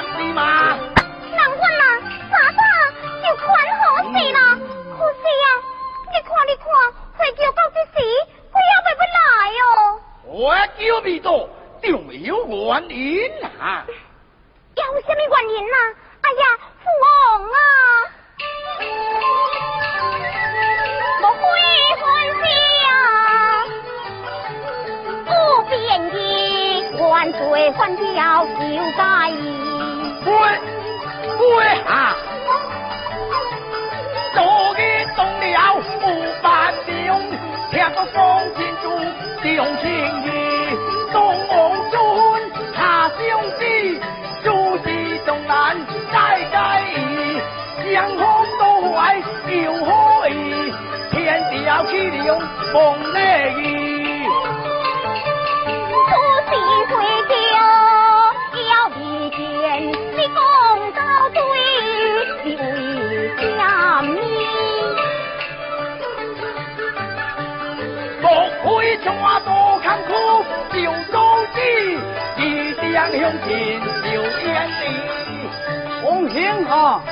[0.03, 0.41] 主办皇帝吗？
[1.37, 1.85] 难怪啦，
[2.31, 2.61] 早早
[3.23, 3.47] 就款
[3.81, 4.39] 好事啦。
[4.97, 5.47] 可是啊，
[6.13, 6.65] 你看你看，
[7.19, 7.97] 会叫到这时，
[8.51, 9.19] 不要袂不来
[9.63, 9.67] 哦。
[10.25, 10.33] 我
[10.79, 11.49] 叫你做，
[11.81, 11.87] 定
[12.23, 13.01] 有原因
[13.61, 13.85] 啊。
[14.75, 15.77] 有什么原因呐？
[16.23, 16.45] 哎呀，
[16.83, 17.05] 父王
[17.45, 17.55] 啊！
[21.23, 21.43] 我悔
[22.01, 22.03] 婚
[22.89, 22.91] 啊，
[25.27, 25.29] 不
[25.69, 25.71] 便
[26.15, 26.19] 宜，
[26.99, 27.41] 万岁
[27.73, 27.79] 还
[28.15, 28.51] 要救
[28.97, 29.01] 在
[30.25, 30.27] 意。
[30.27, 30.31] 会
[31.37, 32.16] 会啊！
[34.35, 34.39] 昨
[34.77, 34.81] 日
[35.16, 36.07] 动了五
[36.43, 36.47] 百
[36.87, 37.20] 两，
[37.70, 38.18] 听到方
[38.55, 38.85] 金珠
[39.43, 39.47] 重
[39.81, 39.85] 情
[40.25, 40.29] 义，
[41.12, 41.18] 东
[41.49, 41.53] 王
[41.91, 41.95] 尊
[42.75, 43.20] 他兄
[43.59, 43.62] 弟，
[44.43, 44.47] 诸
[44.79, 44.85] 事
[45.27, 45.51] 重难
[46.12, 46.14] 再
[46.51, 46.55] 解
[46.95, 46.97] 义，
[47.93, 48.20] 相逢
[48.59, 48.62] 都
[48.93, 48.97] 怀
[49.51, 50.33] 又可以，
[51.11, 51.16] 天
[51.51, 52.39] 地要气流
[52.73, 53.18] 梦内
[53.59, 53.61] 意。
[56.09, 56.11] 出
[56.49, 56.51] 事
[56.89, 56.91] 回
[57.29, 57.31] 朝
[69.05, 70.11] 中华多坎坷
[70.73, 70.79] 就
[71.13, 71.15] 遭
[71.53, 71.59] 子，
[72.39, 73.51] 一定向前
[74.03, 74.81] 就眼里。
[76.03, 77.03] 红星啊，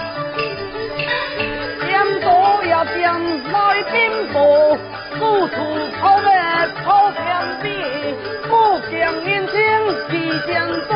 [1.86, 2.28] 点多
[2.64, 3.02] 也点
[3.52, 3.54] 来
[3.90, 3.92] 兵
[4.32, 4.38] 多，
[5.18, 5.18] 处
[5.48, 5.54] 处
[6.00, 7.18] 跑来跑偏
[7.62, 7.66] 地，
[8.48, 8.50] 不
[8.90, 9.54] 讲年轻
[10.08, 10.12] 提
[10.46, 10.48] 前
[10.88, 10.94] 对，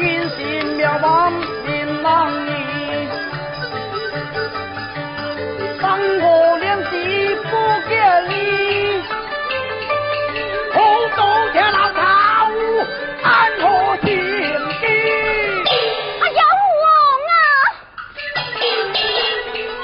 [0.00, 0.38] 运心
[0.78, 1.06] 渺茫
[1.64, 2.48] 人难移。
[5.80, 6.92] 三河两地
[7.44, 7.50] 不
[7.88, 7.90] 见
[8.28, 8.32] 你，
[13.22, 14.08] 安何心
[14.80, 14.86] 机？
[16.20, 16.40] 哎呀，
[16.82, 16.86] 王
[17.28, 17.32] 啊！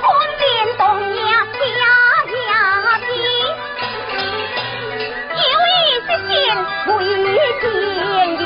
[0.01, 0.03] 官
[0.39, 0.43] 边
[0.79, 0.83] 动
[1.27, 1.61] 呀下
[2.31, 2.33] 下
[2.99, 3.07] 地，
[5.35, 5.77] 有意
[6.07, 6.33] 实现
[6.87, 6.91] 为
[7.61, 7.63] 天
[8.41, 8.43] 意。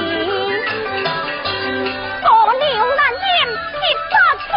[2.24, 2.64] 我刘
[2.96, 3.26] 难言
[3.74, 3.76] 一
[4.10, 4.12] 发
[4.44, 4.48] 气，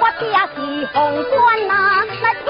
[0.00, 0.22] 我爹
[0.54, 0.56] 是
[0.92, 0.94] 红
[1.30, 1.34] 官
[1.68, 1.72] 呐，
[2.22, 2.48] 来抓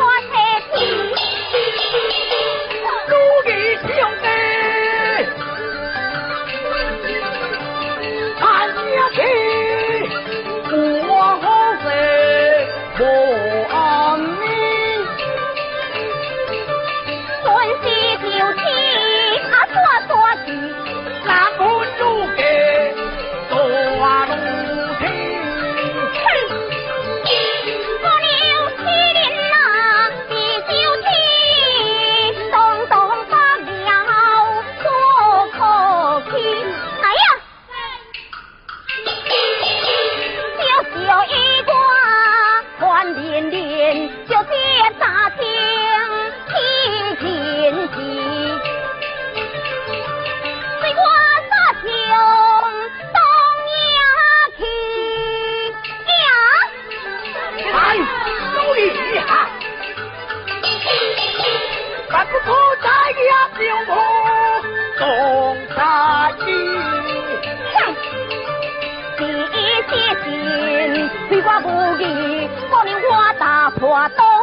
[72.70, 74.39] 瓜无义，我打破刀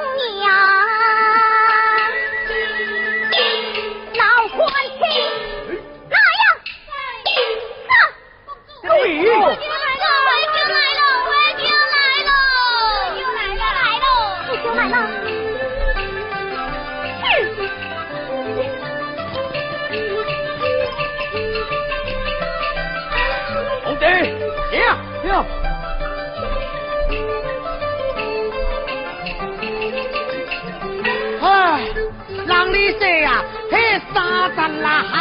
[34.82, 35.16] 三十六行，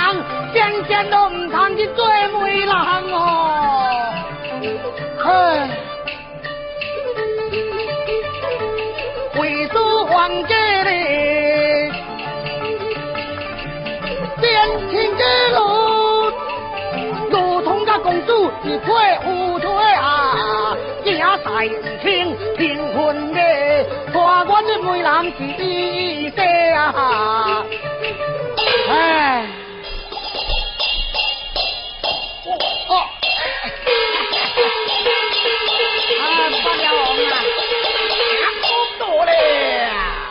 [0.53, 2.07] 件件都唔通去做
[2.41, 2.71] 媒人
[3.13, 3.15] 哦。
[9.39, 10.55] 为书还家
[10.85, 11.91] 哩，
[14.41, 14.45] 变
[14.91, 15.23] 天之
[15.55, 15.59] 路。
[17.31, 18.87] 如同个公主一推
[19.27, 23.41] 乌推啊，惊赛唔清平魂的，
[24.13, 25.33] 大官的梅兰是
[25.63, 26.43] 伊些
[26.73, 27.65] 啊，
[28.97, 29.45] 唉。
[32.47, 32.49] 哦
[32.89, 32.93] 哦，
[36.23, 36.25] 啊，
[36.65, 37.33] 八条红啊！
[38.63, 38.65] 好
[38.99, 39.31] 多嘞！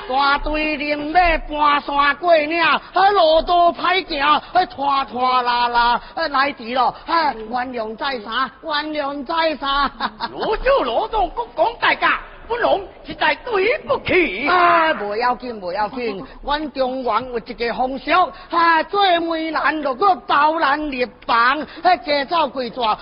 [0.07, 4.41] 大队人马搬山过岭，啊路途歹行，啊
[4.71, 8.49] 拖拖拉拉，啊来迟了，啊原谅在啥？
[8.63, 9.91] 原谅在啥？
[10.31, 14.47] 罗州罗总国讲大家，本龙实在对不起。
[14.47, 18.11] 啊，不要紧，不要紧， 阮中原有一个风俗，
[18.49, 22.99] 啊，做媒人就搁包人立房，迄，家走贵抓，啊，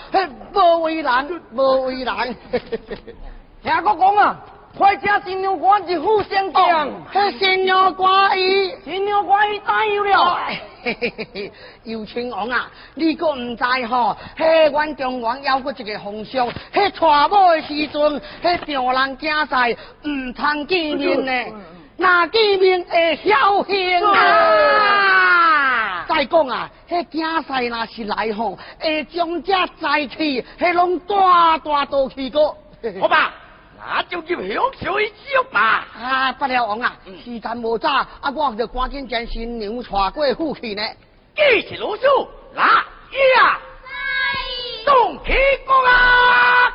[0.54, 2.34] 无为难，无为难。
[3.64, 4.39] 听我讲啊，
[4.76, 10.39] 快请新娘官一副相将，迄新娘官伊，新娘官伊答应了。
[10.84, 11.51] 嘿嘿嘿嘿，
[11.84, 14.17] 姚青王啊，你可唔知吼？
[14.36, 19.78] 迄阮中原还有一个风俗，迄娶某的时阵，迄丈人囝婿
[20.09, 21.32] 唔通见面呢，
[21.97, 26.05] 那见面会侥幸啊！
[26.09, 32.57] 再讲啊，迄囝婿若是来吼，会将这财气，迄拢大大都去过。
[32.99, 33.34] 好吧，
[33.86, 35.88] 那就入享受一宿吧。
[36.00, 40.82] 啊，不了王啊，时间无早，啊，我就赶紧将新娘娶过府去呢。
[41.36, 43.60] 既是老叔，那呀，
[44.86, 45.34] 动起
[45.66, 46.74] 功啊！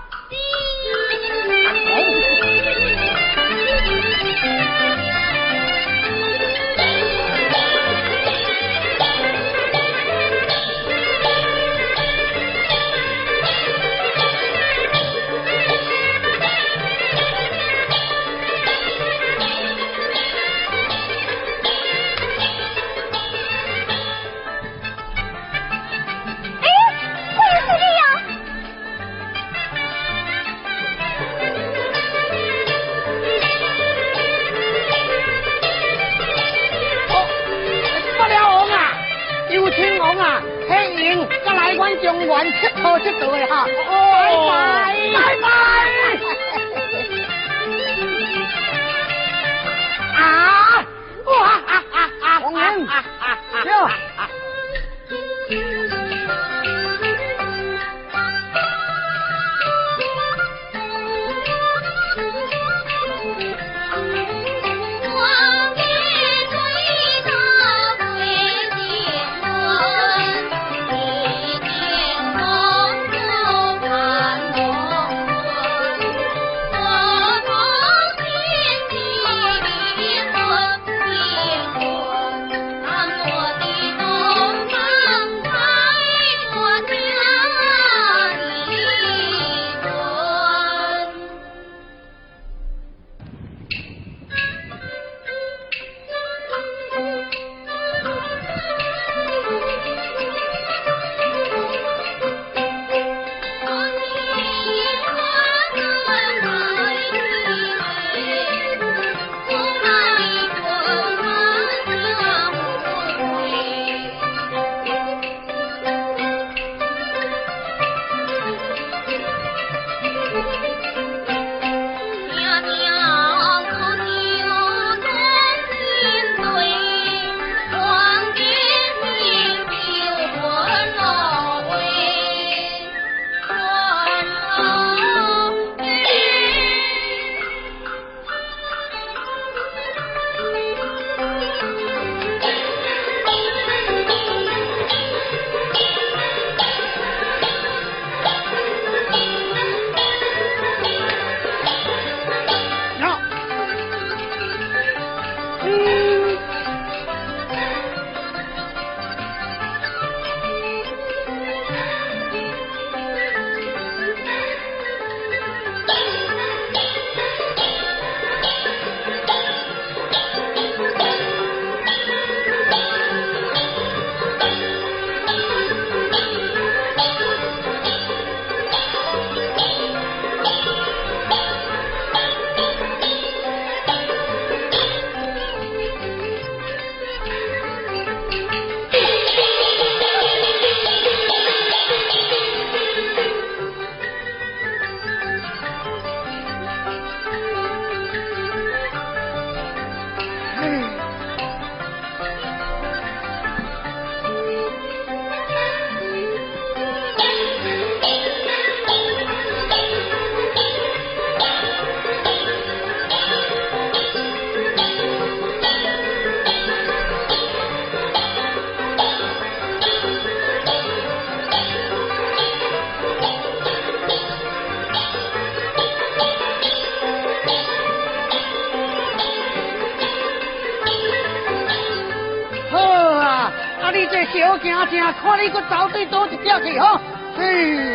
[234.59, 237.01] 行行，看你搁走对倒一条去吼！
[237.39, 237.88] 哎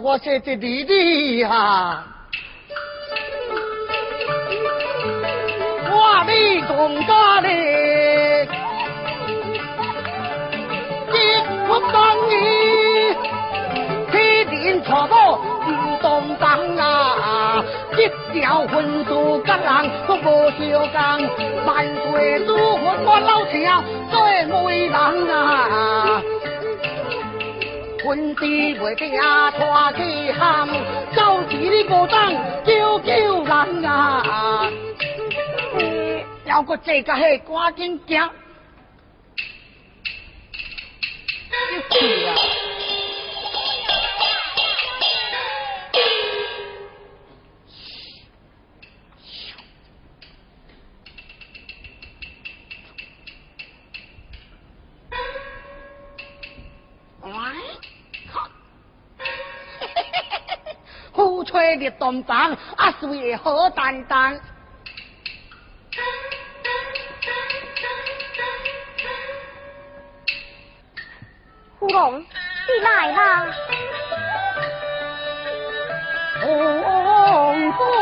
[0.00, 2.02] 我是这你的呀，
[5.90, 6.32] 我的
[6.66, 8.48] 东家嘞，
[11.08, 11.14] 你
[11.66, 12.32] 不当你
[14.10, 15.70] 开店错过不
[16.40, 16.42] 当
[16.78, 17.62] 啊，
[17.98, 20.50] 一条魂都跟人都不
[20.92, 21.20] 讲，
[21.66, 23.68] 万岁都我老听
[24.10, 24.16] 最
[24.64, 24.96] 为难
[25.28, 26.22] 啊。
[28.04, 29.10] 魂师袂惊
[29.52, 30.68] 拖起行，
[31.14, 32.32] 到时你无当
[32.64, 34.66] 救救人啊！
[36.44, 38.28] 要过这个嘿，赶紧行！
[63.02, 64.38] 水何担当？
[71.80, 73.46] 芙蓉，你来啦！
[76.42, 78.01] 红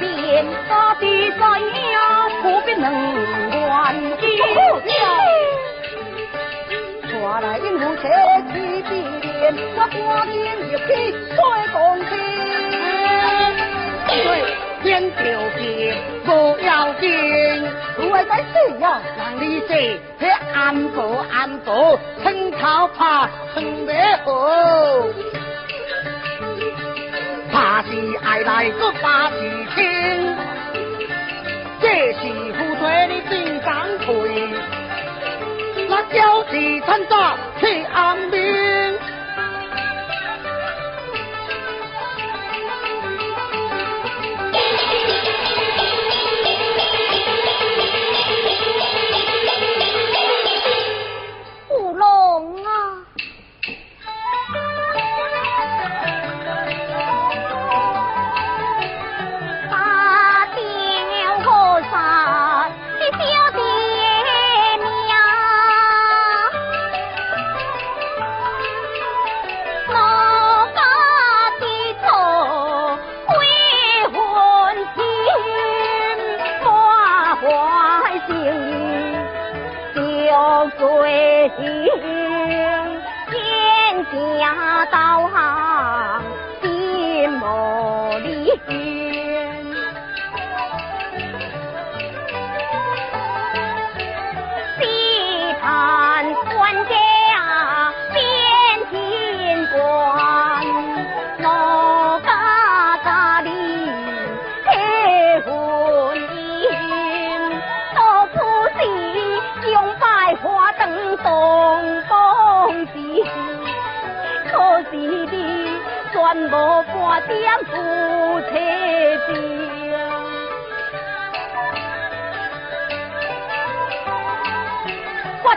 [0.00, 1.44] 变把地灾
[1.92, 2.90] 呀，何必能
[3.60, 4.26] 乱见？
[7.10, 8.08] 抓来鹦鹉切
[8.50, 8.90] 起，
[9.76, 10.34] 我挂念
[10.68, 10.88] 一匹
[11.36, 11.38] 在
[11.72, 12.10] 公天。
[14.08, 14.26] 对，
[14.82, 15.18] 天条
[15.58, 15.60] 件
[16.24, 16.28] 不
[16.64, 17.04] 要紧，
[18.10, 18.84] 我在这样
[19.18, 19.70] 让你这
[20.54, 20.98] 安哥
[21.30, 23.92] 安哥，趁草怕趁灭
[24.24, 24.28] 火。
[27.60, 29.36] 把戏爱来个把事
[29.74, 30.34] 听，
[31.78, 32.20] 这是
[32.54, 34.48] 副队的队长腿，
[35.86, 39.09] 那叫是参早去安兵。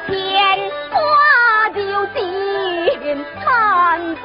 [0.07, 0.97] 天花
[1.69, 4.23] 就敬参官，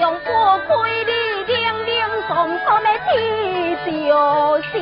[0.00, 0.70] 用过亏
[1.04, 1.12] 你
[1.46, 1.54] 叮
[1.84, 1.90] 叮
[2.28, 2.30] 咚
[2.64, 3.10] 咚的提
[3.84, 4.10] 着
[4.72, 4.76] 心，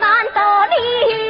[0.00, 1.23] 难道你？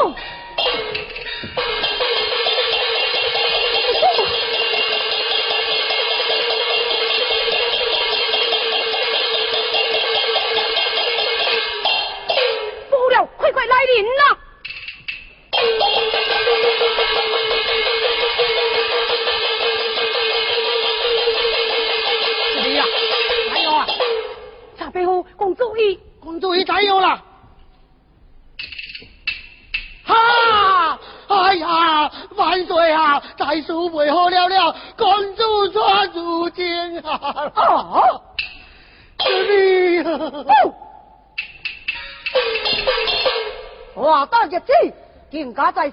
[0.00, 0.14] Oh!
[45.78, 45.92] 怪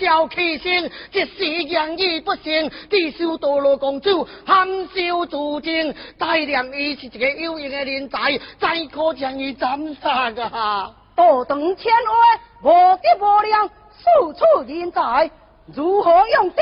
[0.00, 5.94] 从年少气盛，一时言语不慎，地修堕落公主含羞自尽。
[6.16, 10.90] 大念伊是一个有用的人才，怎可将伊斩杀啊？
[11.14, 15.30] 多等千万，无德无量，四处人才，
[15.74, 16.56] 如何用心？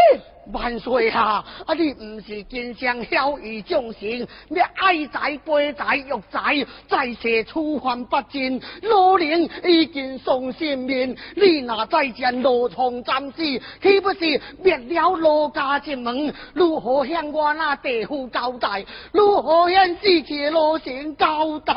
[0.53, 1.45] 万岁啊！
[1.67, 16.33] 啊，你不是经常晓以众生，你爱财、悲财、欲财，在世处犯不尽，老人已经丧性命，你若再见罗床暂时，岂不是灭了罗家之门？
[16.55, 18.87] 如何向我那地父交代？
[19.13, 21.75] 如何向死去罗成交代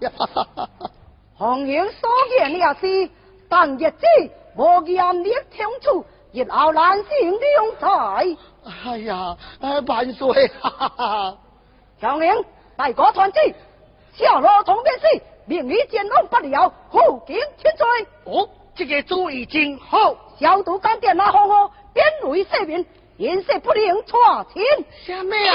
[0.00, 0.12] 呀？
[1.36, 3.10] 红颜所言也是，
[3.48, 4.06] 但日子
[4.56, 6.04] 无严厉相处。
[6.32, 8.36] 日后难行用才。
[8.86, 9.36] 哎呀，
[9.86, 10.50] 万岁！
[12.00, 12.44] 将领，
[12.76, 13.54] 大哥团结，
[14.14, 18.06] 下落从便是，明日见弄不了，后警千岁。
[18.24, 20.14] 哦，这个主意真好。
[20.38, 22.84] 小毒干点那红火，边为赦免，
[23.16, 24.62] 颜色不灵，错情。
[25.04, 25.52] 什么呀？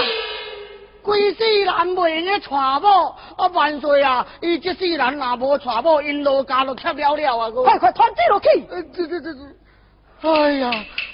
[1.02, 4.26] 规世人未用娶某，啊万岁啊！
[4.42, 7.52] 伊这世人若无娶某，因老家就吃了了啊！
[7.52, 8.48] 快快传旨落去！
[8.94, 9.40] 这这这这，
[10.26, 10.72] 哎呀，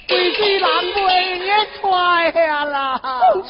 [0.07, 0.69] 规世人
[1.07, 1.65] 未用
[2.31, 3.01] 娶呀啦！
[3.33, 3.49] 公主。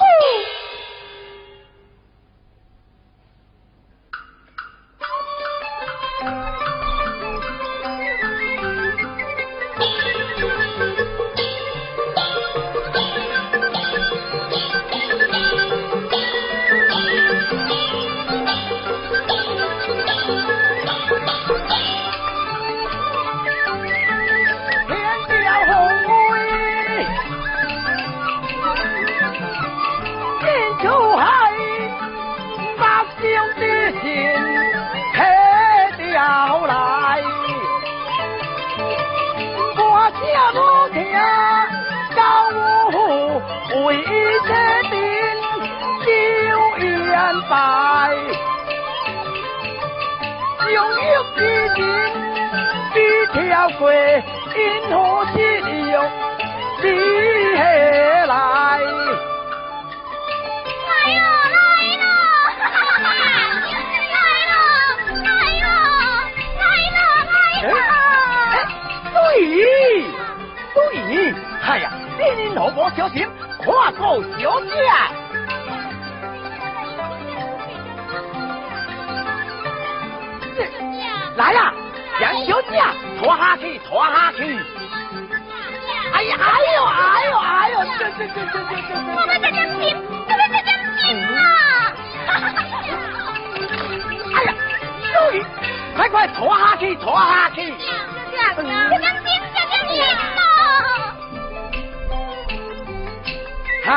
[53.77, 53.85] 过
[54.55, 54.57] 因
[54.89, 54.93] 何
[55.33, 55.35] 只
[55.91, 55.95] 有
[56.81, 56.85] 你
[58.27, 58.33] 来？
[60.85, 61.17] 来哟
[61.55, 61.57] 来
[61.97, 62.03] 喽！
[63.01, 63.05] 来
[64.45, 64.53] 喽
[65.23, 65.27] 来
[65.61, 65.73] 喽
[66.45, 66.97] 来喽
[67.31, 67.91] 来喽！
[69.13, 69.17] 对
[70.73, 70.77] 对，
[71.63, 71.85] 哎呀，
[72.17, 72.21] 你
[72.53, 73.27] 老婆小心，
[73.65, 74.69] 跨过小姐。
[81.39, 81.73] 来呀！
[82.19, 82.83] 杨小姐，
[83.17, 84.59] 拖下去，拖下去！
[86.11, 88.91] 哎呀，哎呦，哎呦，哎呦，这这这这这这！
[89.15, 91.95] 我们在这拼，我们在这拼啊！
[94.35, 94.51] 哎呀，
[95.13, 95.39] 终于，
[95.95, 97.71] 快快拖下去，拖下去！
[97.71, 97.85] 这
[98.35, 98.89] 样，这样
[99.23, 100.03] 拼，这样拼
[103.87, 103.87] 啊！
[103.87, 103.89] 啊！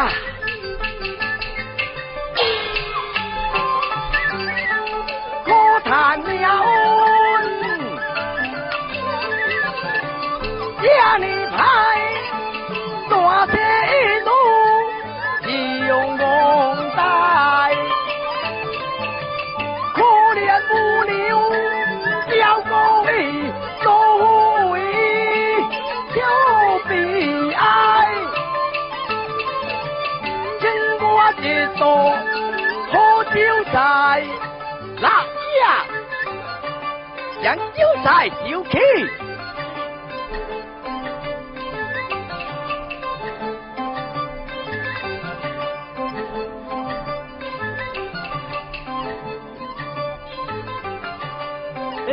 [11.63, 11.69] 家里派
[13.09, 13.15] 多
[13.47, 13.55] 些
[14.25, 14.31] 路，
[15.45, 15.47] 急
[15.87, 16.23] 用公
[16.97, 17.01] 带，
[19.95, 19.99] 可
[20.35, 20.73] 怜不
[21.05, 21.13] 留
[22.31, 22.73] 小狗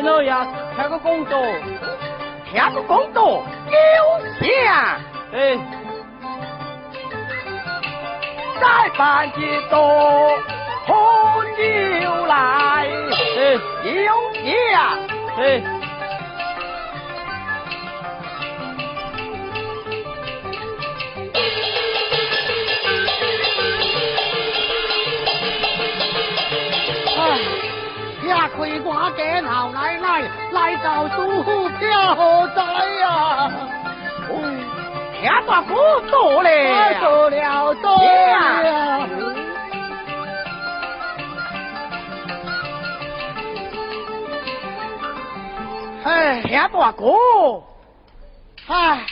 [0.09, 0.33] 老爷，
[0.75, 1.39] 听个公道，
[2.51, 3.43] 听个公道，有
[4.41, 4.97] 下。
[5.31, 5.55] 哎，
[8.59, 9.77] 再办一桌
[10.87, 10.95] 红
[11.55, 11.61] 酒
[12.25, 12.33] 来。
[13.37, 13.39] 哎，
[13.85, 14.97] 有下。
[15.37, 15.39] 哎。
[28.31, 32.61] 我家老奶奶来到苏漂仔
[33.01, 33.51] 呀，
[35.19, 35.75] 天大哥
[36.11, 39.07] 多嘞，多了多呀！
[46.05, 47.05] 哎，天大哥，
[48.67, 49.05] 哎，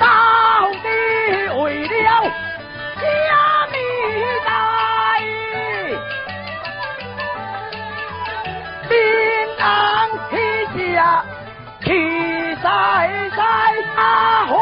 [0.00, 0.06] 到
[0.82, 0.88] 底
[1.62, 2.22] 为了
[3.00, 3.06] 家
[10.94, 11.24] 呀，
[11.82, 11.90] 气
[12.62, 13.42] 晒晒
[13.96, 14.52] 阿怀，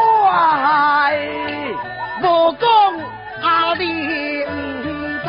[2.21, 2.61] 无讲
[3.41, 4.51] 阿你唔
[5.23, 5.27] 知。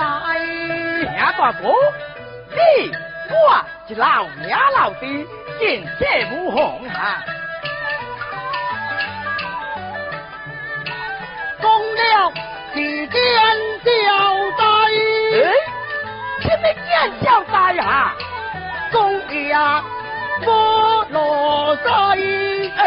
[1.04, 1.68] 听大哥，
[2.50, 2.56] 你
[3.30, 3.34] 我
[3.86, 5.26] 是老娘老弟，
[5.58, 7.22] 见色无红哈。
[11.60, 12.32] 讲了
[12.72, 13.12] 是见
[13.84, 13.88] 交
[14.56, 14.64] 代，
[15.34, 15.36] 哎，
[16.40, 16.88] 什么见
[17.22, 18.14] 交代哈？
[18.90, 18.94] 讲
[19.48, 19.84] 呀。
[20.46, 21.90] 我罗塞，
[22.76, 22.82] 哎，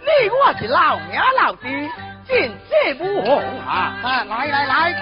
[0.00, 1.68] 你我是老娘老弟，
[2.26, 3.92] 见色不红哈！
[4.02, 4.94] 来来来，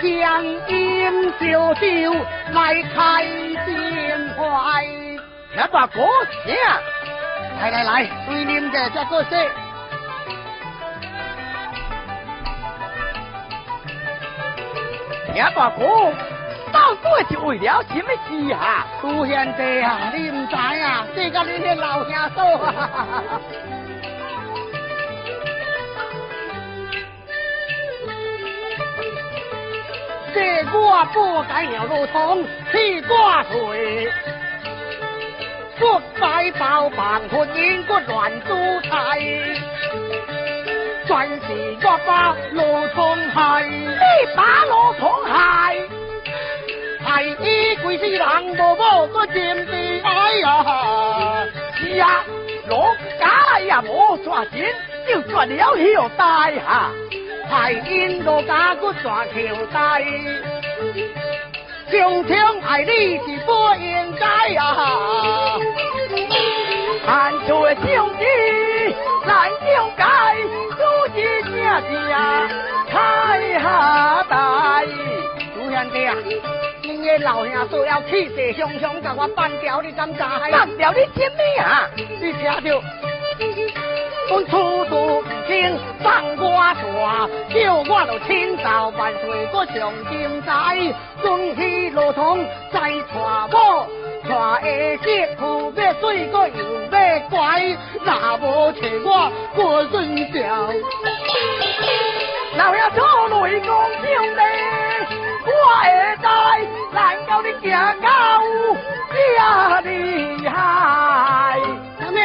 [0.00, 2.14] 将饮酒酒
[2.52, 3.24] 来开
[3.64, 4.84] 心怀，
[5.54, 6.00] 听把歌
[6.44, 6.54] 声，
[7.60, 9.36] 来来来，对念着这个色，
[15.32, 16.12] 听把歌。
[16.76, 18.86] 到做就为了什么事啊？
[19.00, 23.40] 杜贤弟啊，你唔知啊，这个你的老乡嫂啊。
[30.34, 34.12] 这个不敢要路通，气挂水。
[35.78, 39.18] 不摆包办婚姻，个乱租菜。
[41.06, 45.78] 全是我把罗通害，你把罗通害。
[47.06, 48.28] 害伊贵是人
[48.58, 51.46] 无某个真悲哀呀！
[51.76, 52.24] 是啊，
[52.68, 54.74] 罗家也无赚钱，
[55.08, 56.24] 就赚了后代
[56.66, 56.90] 哈，
[57.48, 60.04] 害因罗家个赚后代。
[61.88, 64.76] 上天爱你是不应该呀，
[67.06, 68.24] 犯错兄弟
[69.24, 70.34] 难应该，
[70.70, 70.82] 如
[71.14, 72.02] 今正正
[72.90, 72.94] 太
[73.62, 73.64] 下
[74.28, 74.34] 代。
[75.66, 76.14] 朱兄弟啊，
[76.80, 80.20] 你个老兄说要气势汹汹，甲我办掉，你敢知？
[80.20, 81.90] 办掉你什么啊？
[81.96, 82.80] 你听着。
[84.30, 90.48] 我处处听上瓜说，叫我就千招万岁个上金仔，
[91.20, 93.02] 准起路通再娶
[93.50, 93.88] 我，
[94.24, 94.68] 传下
[95.02, 100.72] 媳妇要水个又要乖，那无找我过顺条。
[102.56, 103.02] 老兄做
[103.48, 104.40] 雷公兄弟，
[105.56, 105.86] 我会
[106.22, 106.26] 带，
[106.92, 106.96] 难
[107.26, 107.64] 道你行
[108.00, 108.06] 到
[109.10, 109.14] 这
[109.88, 109.90] 厉
[110.48, 110.54] 害？
[111.98, 112.24] 什么呀？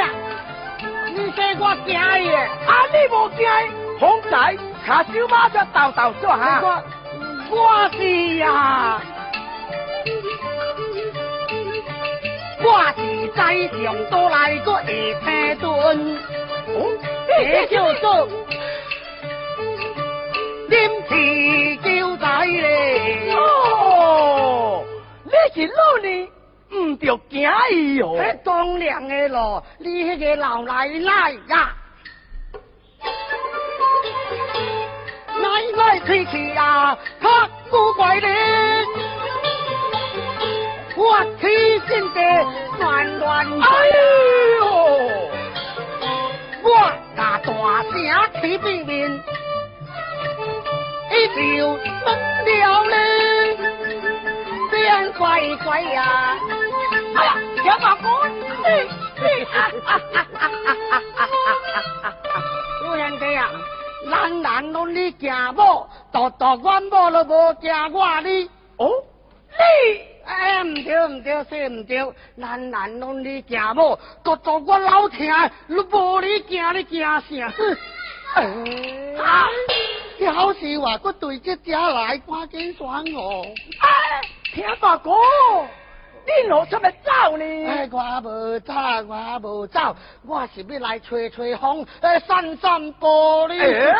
[1.35, 1.89] 这我惊
[2.25, 2.35] 耶！
[2.67, 3.39] 啊，你无惊？
[3.99, 4.33] 风仔
[4.85, 6.39] 卡小马就豆豆做下。
[6.61, 6.65] 我
[7.51, 7.99] 我是
[8.37, 8.99] 呀，
[12.63, 12.65] 我
[12.97, 12.99] 是
[13.35, 13.39] 在
[13.83, 14.85] 上都来个下
[15.55, 16.17] 车顿，
[17.27, 18.27] 这叫做
[20.71, 20.79] 临
[21.09, 21.11] 时
[21.83, 23.35] 叫仔嘞。
[23.35, 24.83] 哦，
[25.25, 26.09] 你是老呢？
[26.73, 27.41] 唔着惊
[27.71, 28.15] 伊哦！
[28.45, 31.75] 当然的咯，你迄个老奶奶呀，
[35.41, 35.43] 奶
[35.75, 38.27] 奶脾气啊，他古怪的，
[40.95, 41.47] 我起
[41.89, 42.21] 心的
[42.79, 43.45] 乱乱。
[43.59, 43.67] 哎
[44.59, 44.65] 呦，
[46.63, 46.69] 我
[47.17, 47.49] 拿大
[47.83, 47.91] 声
[48.41, 49.40] 起面面，一
[51.11, 52.07] 你就疯
[52.45, 53.57] 了嘞，
[54.71, 56.37] 这样乖乖呀、
[57.15, 58.07] 哎呀，小马哥，
[58.63, 58.87] 哎
[59.19, 59.53] 哎，哈
[59.85, 60.49] 哈哈哈
[60.89, 61.01] 哈
[62.01, 62.13] 哈！
[62.81, 63.49] 姑娘这样，
[64.05, 68.49] 人人拢你惊我，独独阮某都无惊我哩。
[68.77, 68.89] 哦，
[69.49, 70.01] 你。
[70.23, 71.97] 哎，唔对唔对，说唔对，
[72.35, 75.29] 人人拢你惊某，独独我老听，
[75.67, 77.21] 你无你惊你惊啥？
[78.33, 78.47] 哎，
[80.17, 83.43] 你好似话佢对这只来瓜见霜哦。
[83.81, 84.21] 哎，
[84.53, 85.11] 听大哥，
[86.25, 87.43] 你何出面走呢？
[87.91, 88.73] 我无走，
[89.07, 89.95] 我无走，
[90.25, 91.85] 我是要来吹吹风，
[92.25, 93.55] 散散步呢。
[93.55, 93.95] 哎，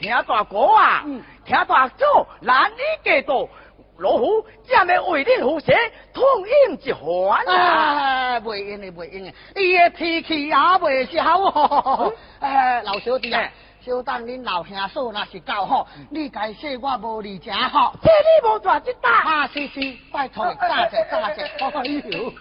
[0.00, 1.04] 听大哥啊，
[1.44, 3.50] 听大哥，难呢过度。
[3.98, 5.72] 老虎正要为你护写，
[6.12, 6.24] 痛
[6.68, 8.40] 饮一番啊！
[8.40, 12.12] 袂用的，袂用的，伊的脾气也袂是好。
[12.40, 13.48] 哎，老小弟啊。
[13.84, 17.94] 小等恁老兄嫂那是够好，你该说我无理正好。
[18.02, 19.10] 这你无大一打。
[19.10, 21.42] 啊，是是，拜托，大谢大谢。
[21.42, 22.32] 哎呦，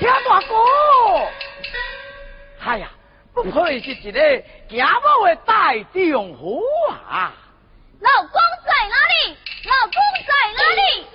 [0.00, 0.54] 听大哥，
[2.64, 2.90] 哎呀，
[3.32, 4.20] 不愧是一个
[4.68, 6.60] 家母的大丈夫
[7.08, 7.32] 啊！
[8.02, 8.34] 老公
[8.66, 9.38] 在哪里？
[9.64, 9.94] 老公
[10.26, 11.06] 在哪里？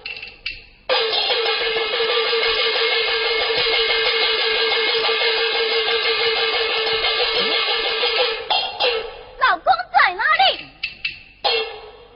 [9.38, 10.42] 老公在哪里？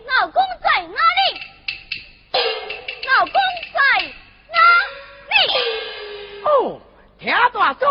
[0.07, 1.19] 老公在哪里？
[3.09, 3.35] 老公
[3.73, 3.77] 在
[4.53, 4.55] 哪
[5.27, 5.35] 里？
[6.45, 6.79] 哦，
[7.19, 7.83] 听大嫂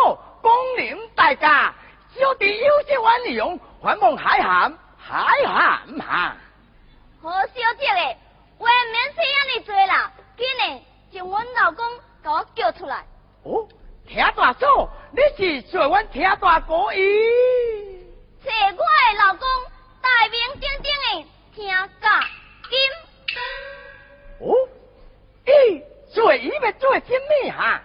[0.42, 1.74] 讲，令大家
[2.16, 6.00] 小弟有些欢用，还望海涵，海涵唔？
[7.22, 8.16] 好小姐嘞，
[8.58, 10.80] 外面这样的做啦，今日
[11.12, 11.86] 将阮老公
[12.22, 13.04] 给我叫出来。
[13.44, 13.68] 哦，
[14.08, 18.08] 听大嫂，你是做阮听大哥伊？
[18.42, 18.82] 找我的
[19.18, 19.46] 老公，
[20.00, 21.68] 大名鼎鼎的听
[22.00, 22.24] 甲
[22.70, 22.78] 金。
[24.40, 24.56] 哦，
[25.44, 25.84] 咦，
[26.14, 27.82] 做伊要做什么哈？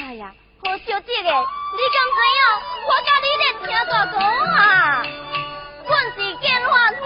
[0.00, 0.32] 哎呀！
[0.62, 2.40] 何小姐的，你敢知影？
[2.86, 4.16] 我甲你咧听大哥
[4.56, 5.04] 啊，
[5.86, 7.04] 阮是见花土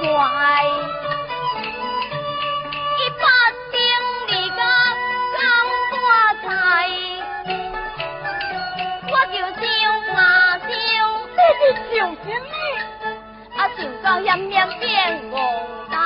[0.00, 0.22] 心怀，
[2.98, 3.24] 一把
[3.72, 3.76] 定
[4.28, 4.56] 你个
[5.36, 5.40] 刚
[5.90, 5.98] 发
[6.44, 6.46] 财，
[9.10, 9.66] 我就想
[10.16, 10.18] 啊
[10.60, 10.68] 想，
[11.34, 11.60] 你是
[11.96, 12.52] 想什么？
[13.56, 14.86] 啊想到险险变
[15.30, 15.34] 无
[15.90, 15.96] 代，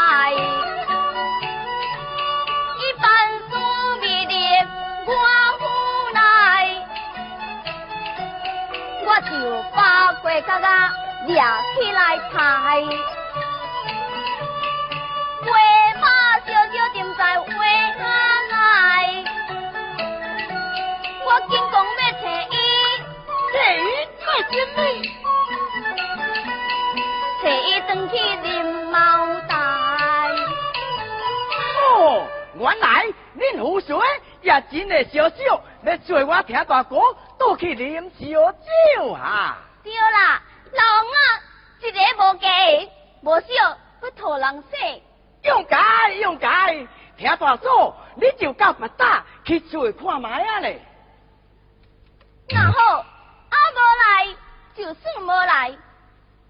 [2.79, 3.05] 一般
[3.51, 3.53] 输
[4.01, 4.35] 未力
[5.07, 5.13] 我
[5.61, 5.63] 无
[6.15, 6.17] 奈，
[9.05, 9.31] 我就
[9.77, 10.95] 把过角啊
[11.27, 11.31] 掠
[11.75, 12.83] 起来抬，
[35.11, 36.97] 小小，要做我听大哥
[37.39, 39.59] 倒去啉烧酒哈。
[39.83, 40.41] 对啦，
[40.73, 41.19] 老翁啊，
[41.81, 42.49] 一个无价，
[43.23, 43.47] 无少
[44.03, 45.03] 要讨人洗。
[45.43, 46.47] 用解用解，
[47.23, 50.85] 听大嫂，你就到八大去做看卖啊咧。
[52.49, 54.37] 那好，啊无来
[54.75, 55.71] 就算无来，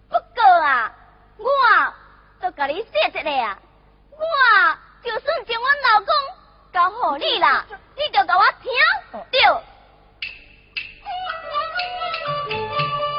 [0.08, 0.90] 不过啊，
[1.36, 1.44] 我
[2.40, 3.58] 都甲你说一下啊，
[4.12, 4.24] 我
[5.04, 6.14] 就算将我老公
[6.72, 8.72] 交互你啦，你就甲我听
[9.30, 9.42] 对。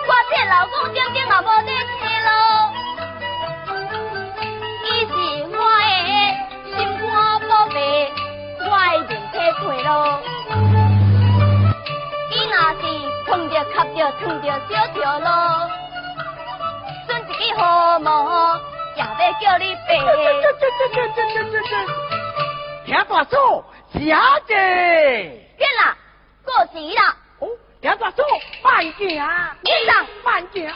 [0.05, 1.69] 我这老公点点也无得
[1.99, 2.73] 听咯，
[7.74, 7.80] 爸，
[8.70, 9.90] 我一定太退咯。
[12.30, 12.82] 你那是
[13.26, 15.28] 碰着、磕着、烫着小条咯，
[17.08, 17.60] 算一好，
[18.95, 19.04] 也要
[19.41, 19.82] 叫你爸。
[22.86, 23.64] 田大叔，
[23.94, 23.98] 姐
[24.48, 24.54] 姐，
[25.58, 25.98] 变啦，
[26.44, 27.02] 过时了。
[27.40, 27.48] 哦，
[27.82, 28.22] 田大叔，
[28.64, 29.74] 慢点啊，变，
[30.24, 30.72] 慢点。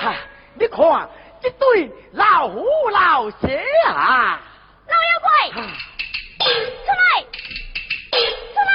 [0.00, 0.16] 哈、啊
[0.54, 1.08] 你看
[1.40, 3.36] 这对老夫老妻
[3.88, 4.40] 啊！
[4.86, 5.60] 老妖怪，出
[7.00, 7.02] 来，
[8.52, 8.70] 出来！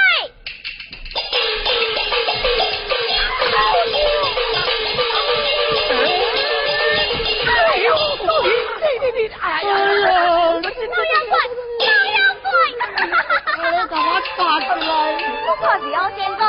[7.46, 7.86] 哎呦，
[8.42, 8.46] 你
[8.98, 9.78] 你你，哎呀，老
[10.14, 10.76] 妖
[11.30, 11.34] 怪，
[11.80, 12.46] 老妖怪！
[13.70, 14.06] 你干嘛
[14.36, 14.92] 打起来？
[15.46, 16.42] 我可是要先讲，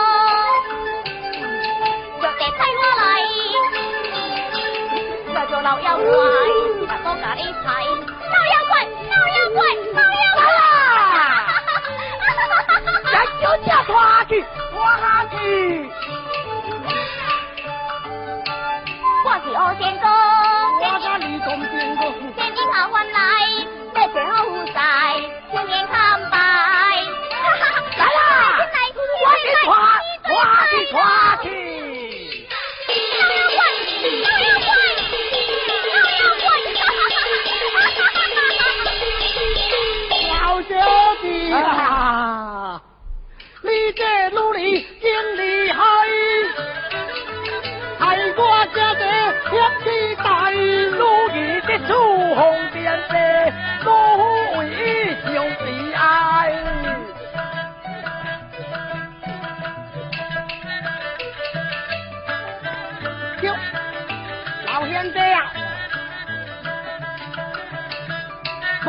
[2.19, 2.99] 就得带我来，
[5.49, 6.05] 做老妖怪，
[6.80, 6.95] 你把
[7.63, 8.09] nhau.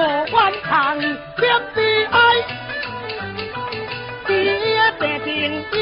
[0.01, 2.19] 无关长点悲哀，
[4.27, 4.49] 第一
[4.99, 5.29] 病情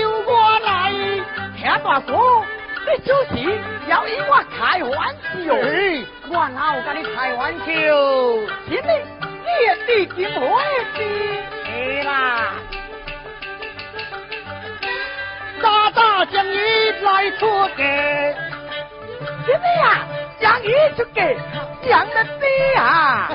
[0.01, 0.91] 由我来。
[1.57, 2.13] 听大哥，
[2.85, 3.31] 你就是
[3.89, 5.15] 要与我开玩
[5.47, 5.55] 笑，
[6.31, 7.65] 我哪有跟你开玩笑？
[8.67, 8.91] 什么？
[9.45, 10.41] 你也地金会
[10.97, 11.01] 的？
[11.71, 12.11] 哎啦，
[15.63, 17.47] 大大将伊来出
[17.77, 17.85] 家，
[19.47, 19.87] 什么呀？
[20.41, 21.23] 将伊出家，
[21.89, 23.31] 将了你啊！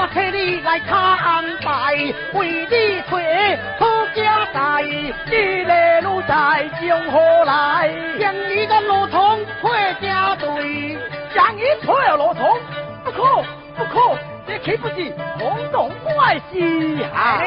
[0.00, 1.94] 我替你来卡安排，
[2.32, 7.90] 为你退好家代，你的路在将何来？
[8.18, 10.96] 将伊的路通配家队。
[11.34, 12.58] 将伊推了路通，
[13.04, 13.44] 不可
[13.76, 17.42] 不可，这岂不是轰动怪事啊？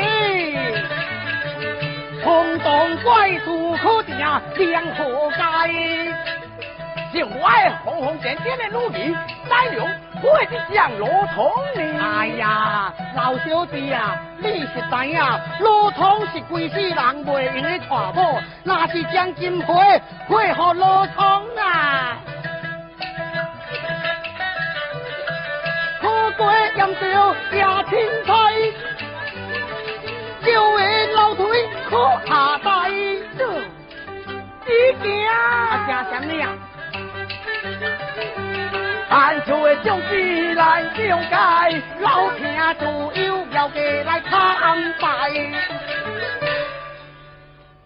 [2.24, 3.46] 轰动怪事
[3.82, 5.68] 可定良活该。
[7.12, 9.10] 像我的红红点点的努力，
[9.50, 9.84] 奶牛
[10.24, 11.82] 我的像罗通呢。
[12.02, 19.76] 哎呀，老小弟、啊，你是知呀、啊，罗通是规世人袂用的娶某，那是将金花
[20.30, 21.26] 配合罗通
[21.58, 22.18] 啊。
[26.02, 28.32] 苦瓜盐椒加青菜，
[30.46, 32.58] 就的老腿靠下
[33.38, 33.46] 走，
[34.66, 34.72] 你
[35.04, 35.28] 惊？
[35.28, 36.73] 啊，惊什么呀、啊？
[39.14, 40.90] 俺就会将自来了
[41.70, 45.30] 解，老天主有要给来参拜。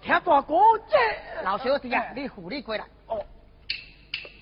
[0.01, 0.55] 听大哥
[0.89, 0.97] 这
[1.43, 2.85] 老小弟啊，你扶你过来。
[3.07, 3.17] 哦，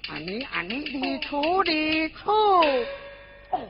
[0.09, 2.31] 啊你啊你，你出你出。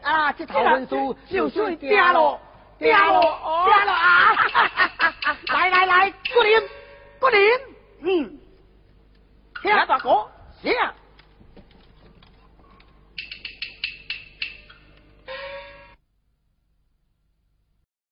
[0.03, 2.37] 啊，这套文书就算掉了，
[2.77, 4.35] 掉了，掉了啊！
[5.53, 6.61] 来来来，过年，
[7.17, 7.41] 过年。
[8.01, 8.37] 嗯，
[9.61, 10.27] 听大哥，
[10.61, 10.73] 行。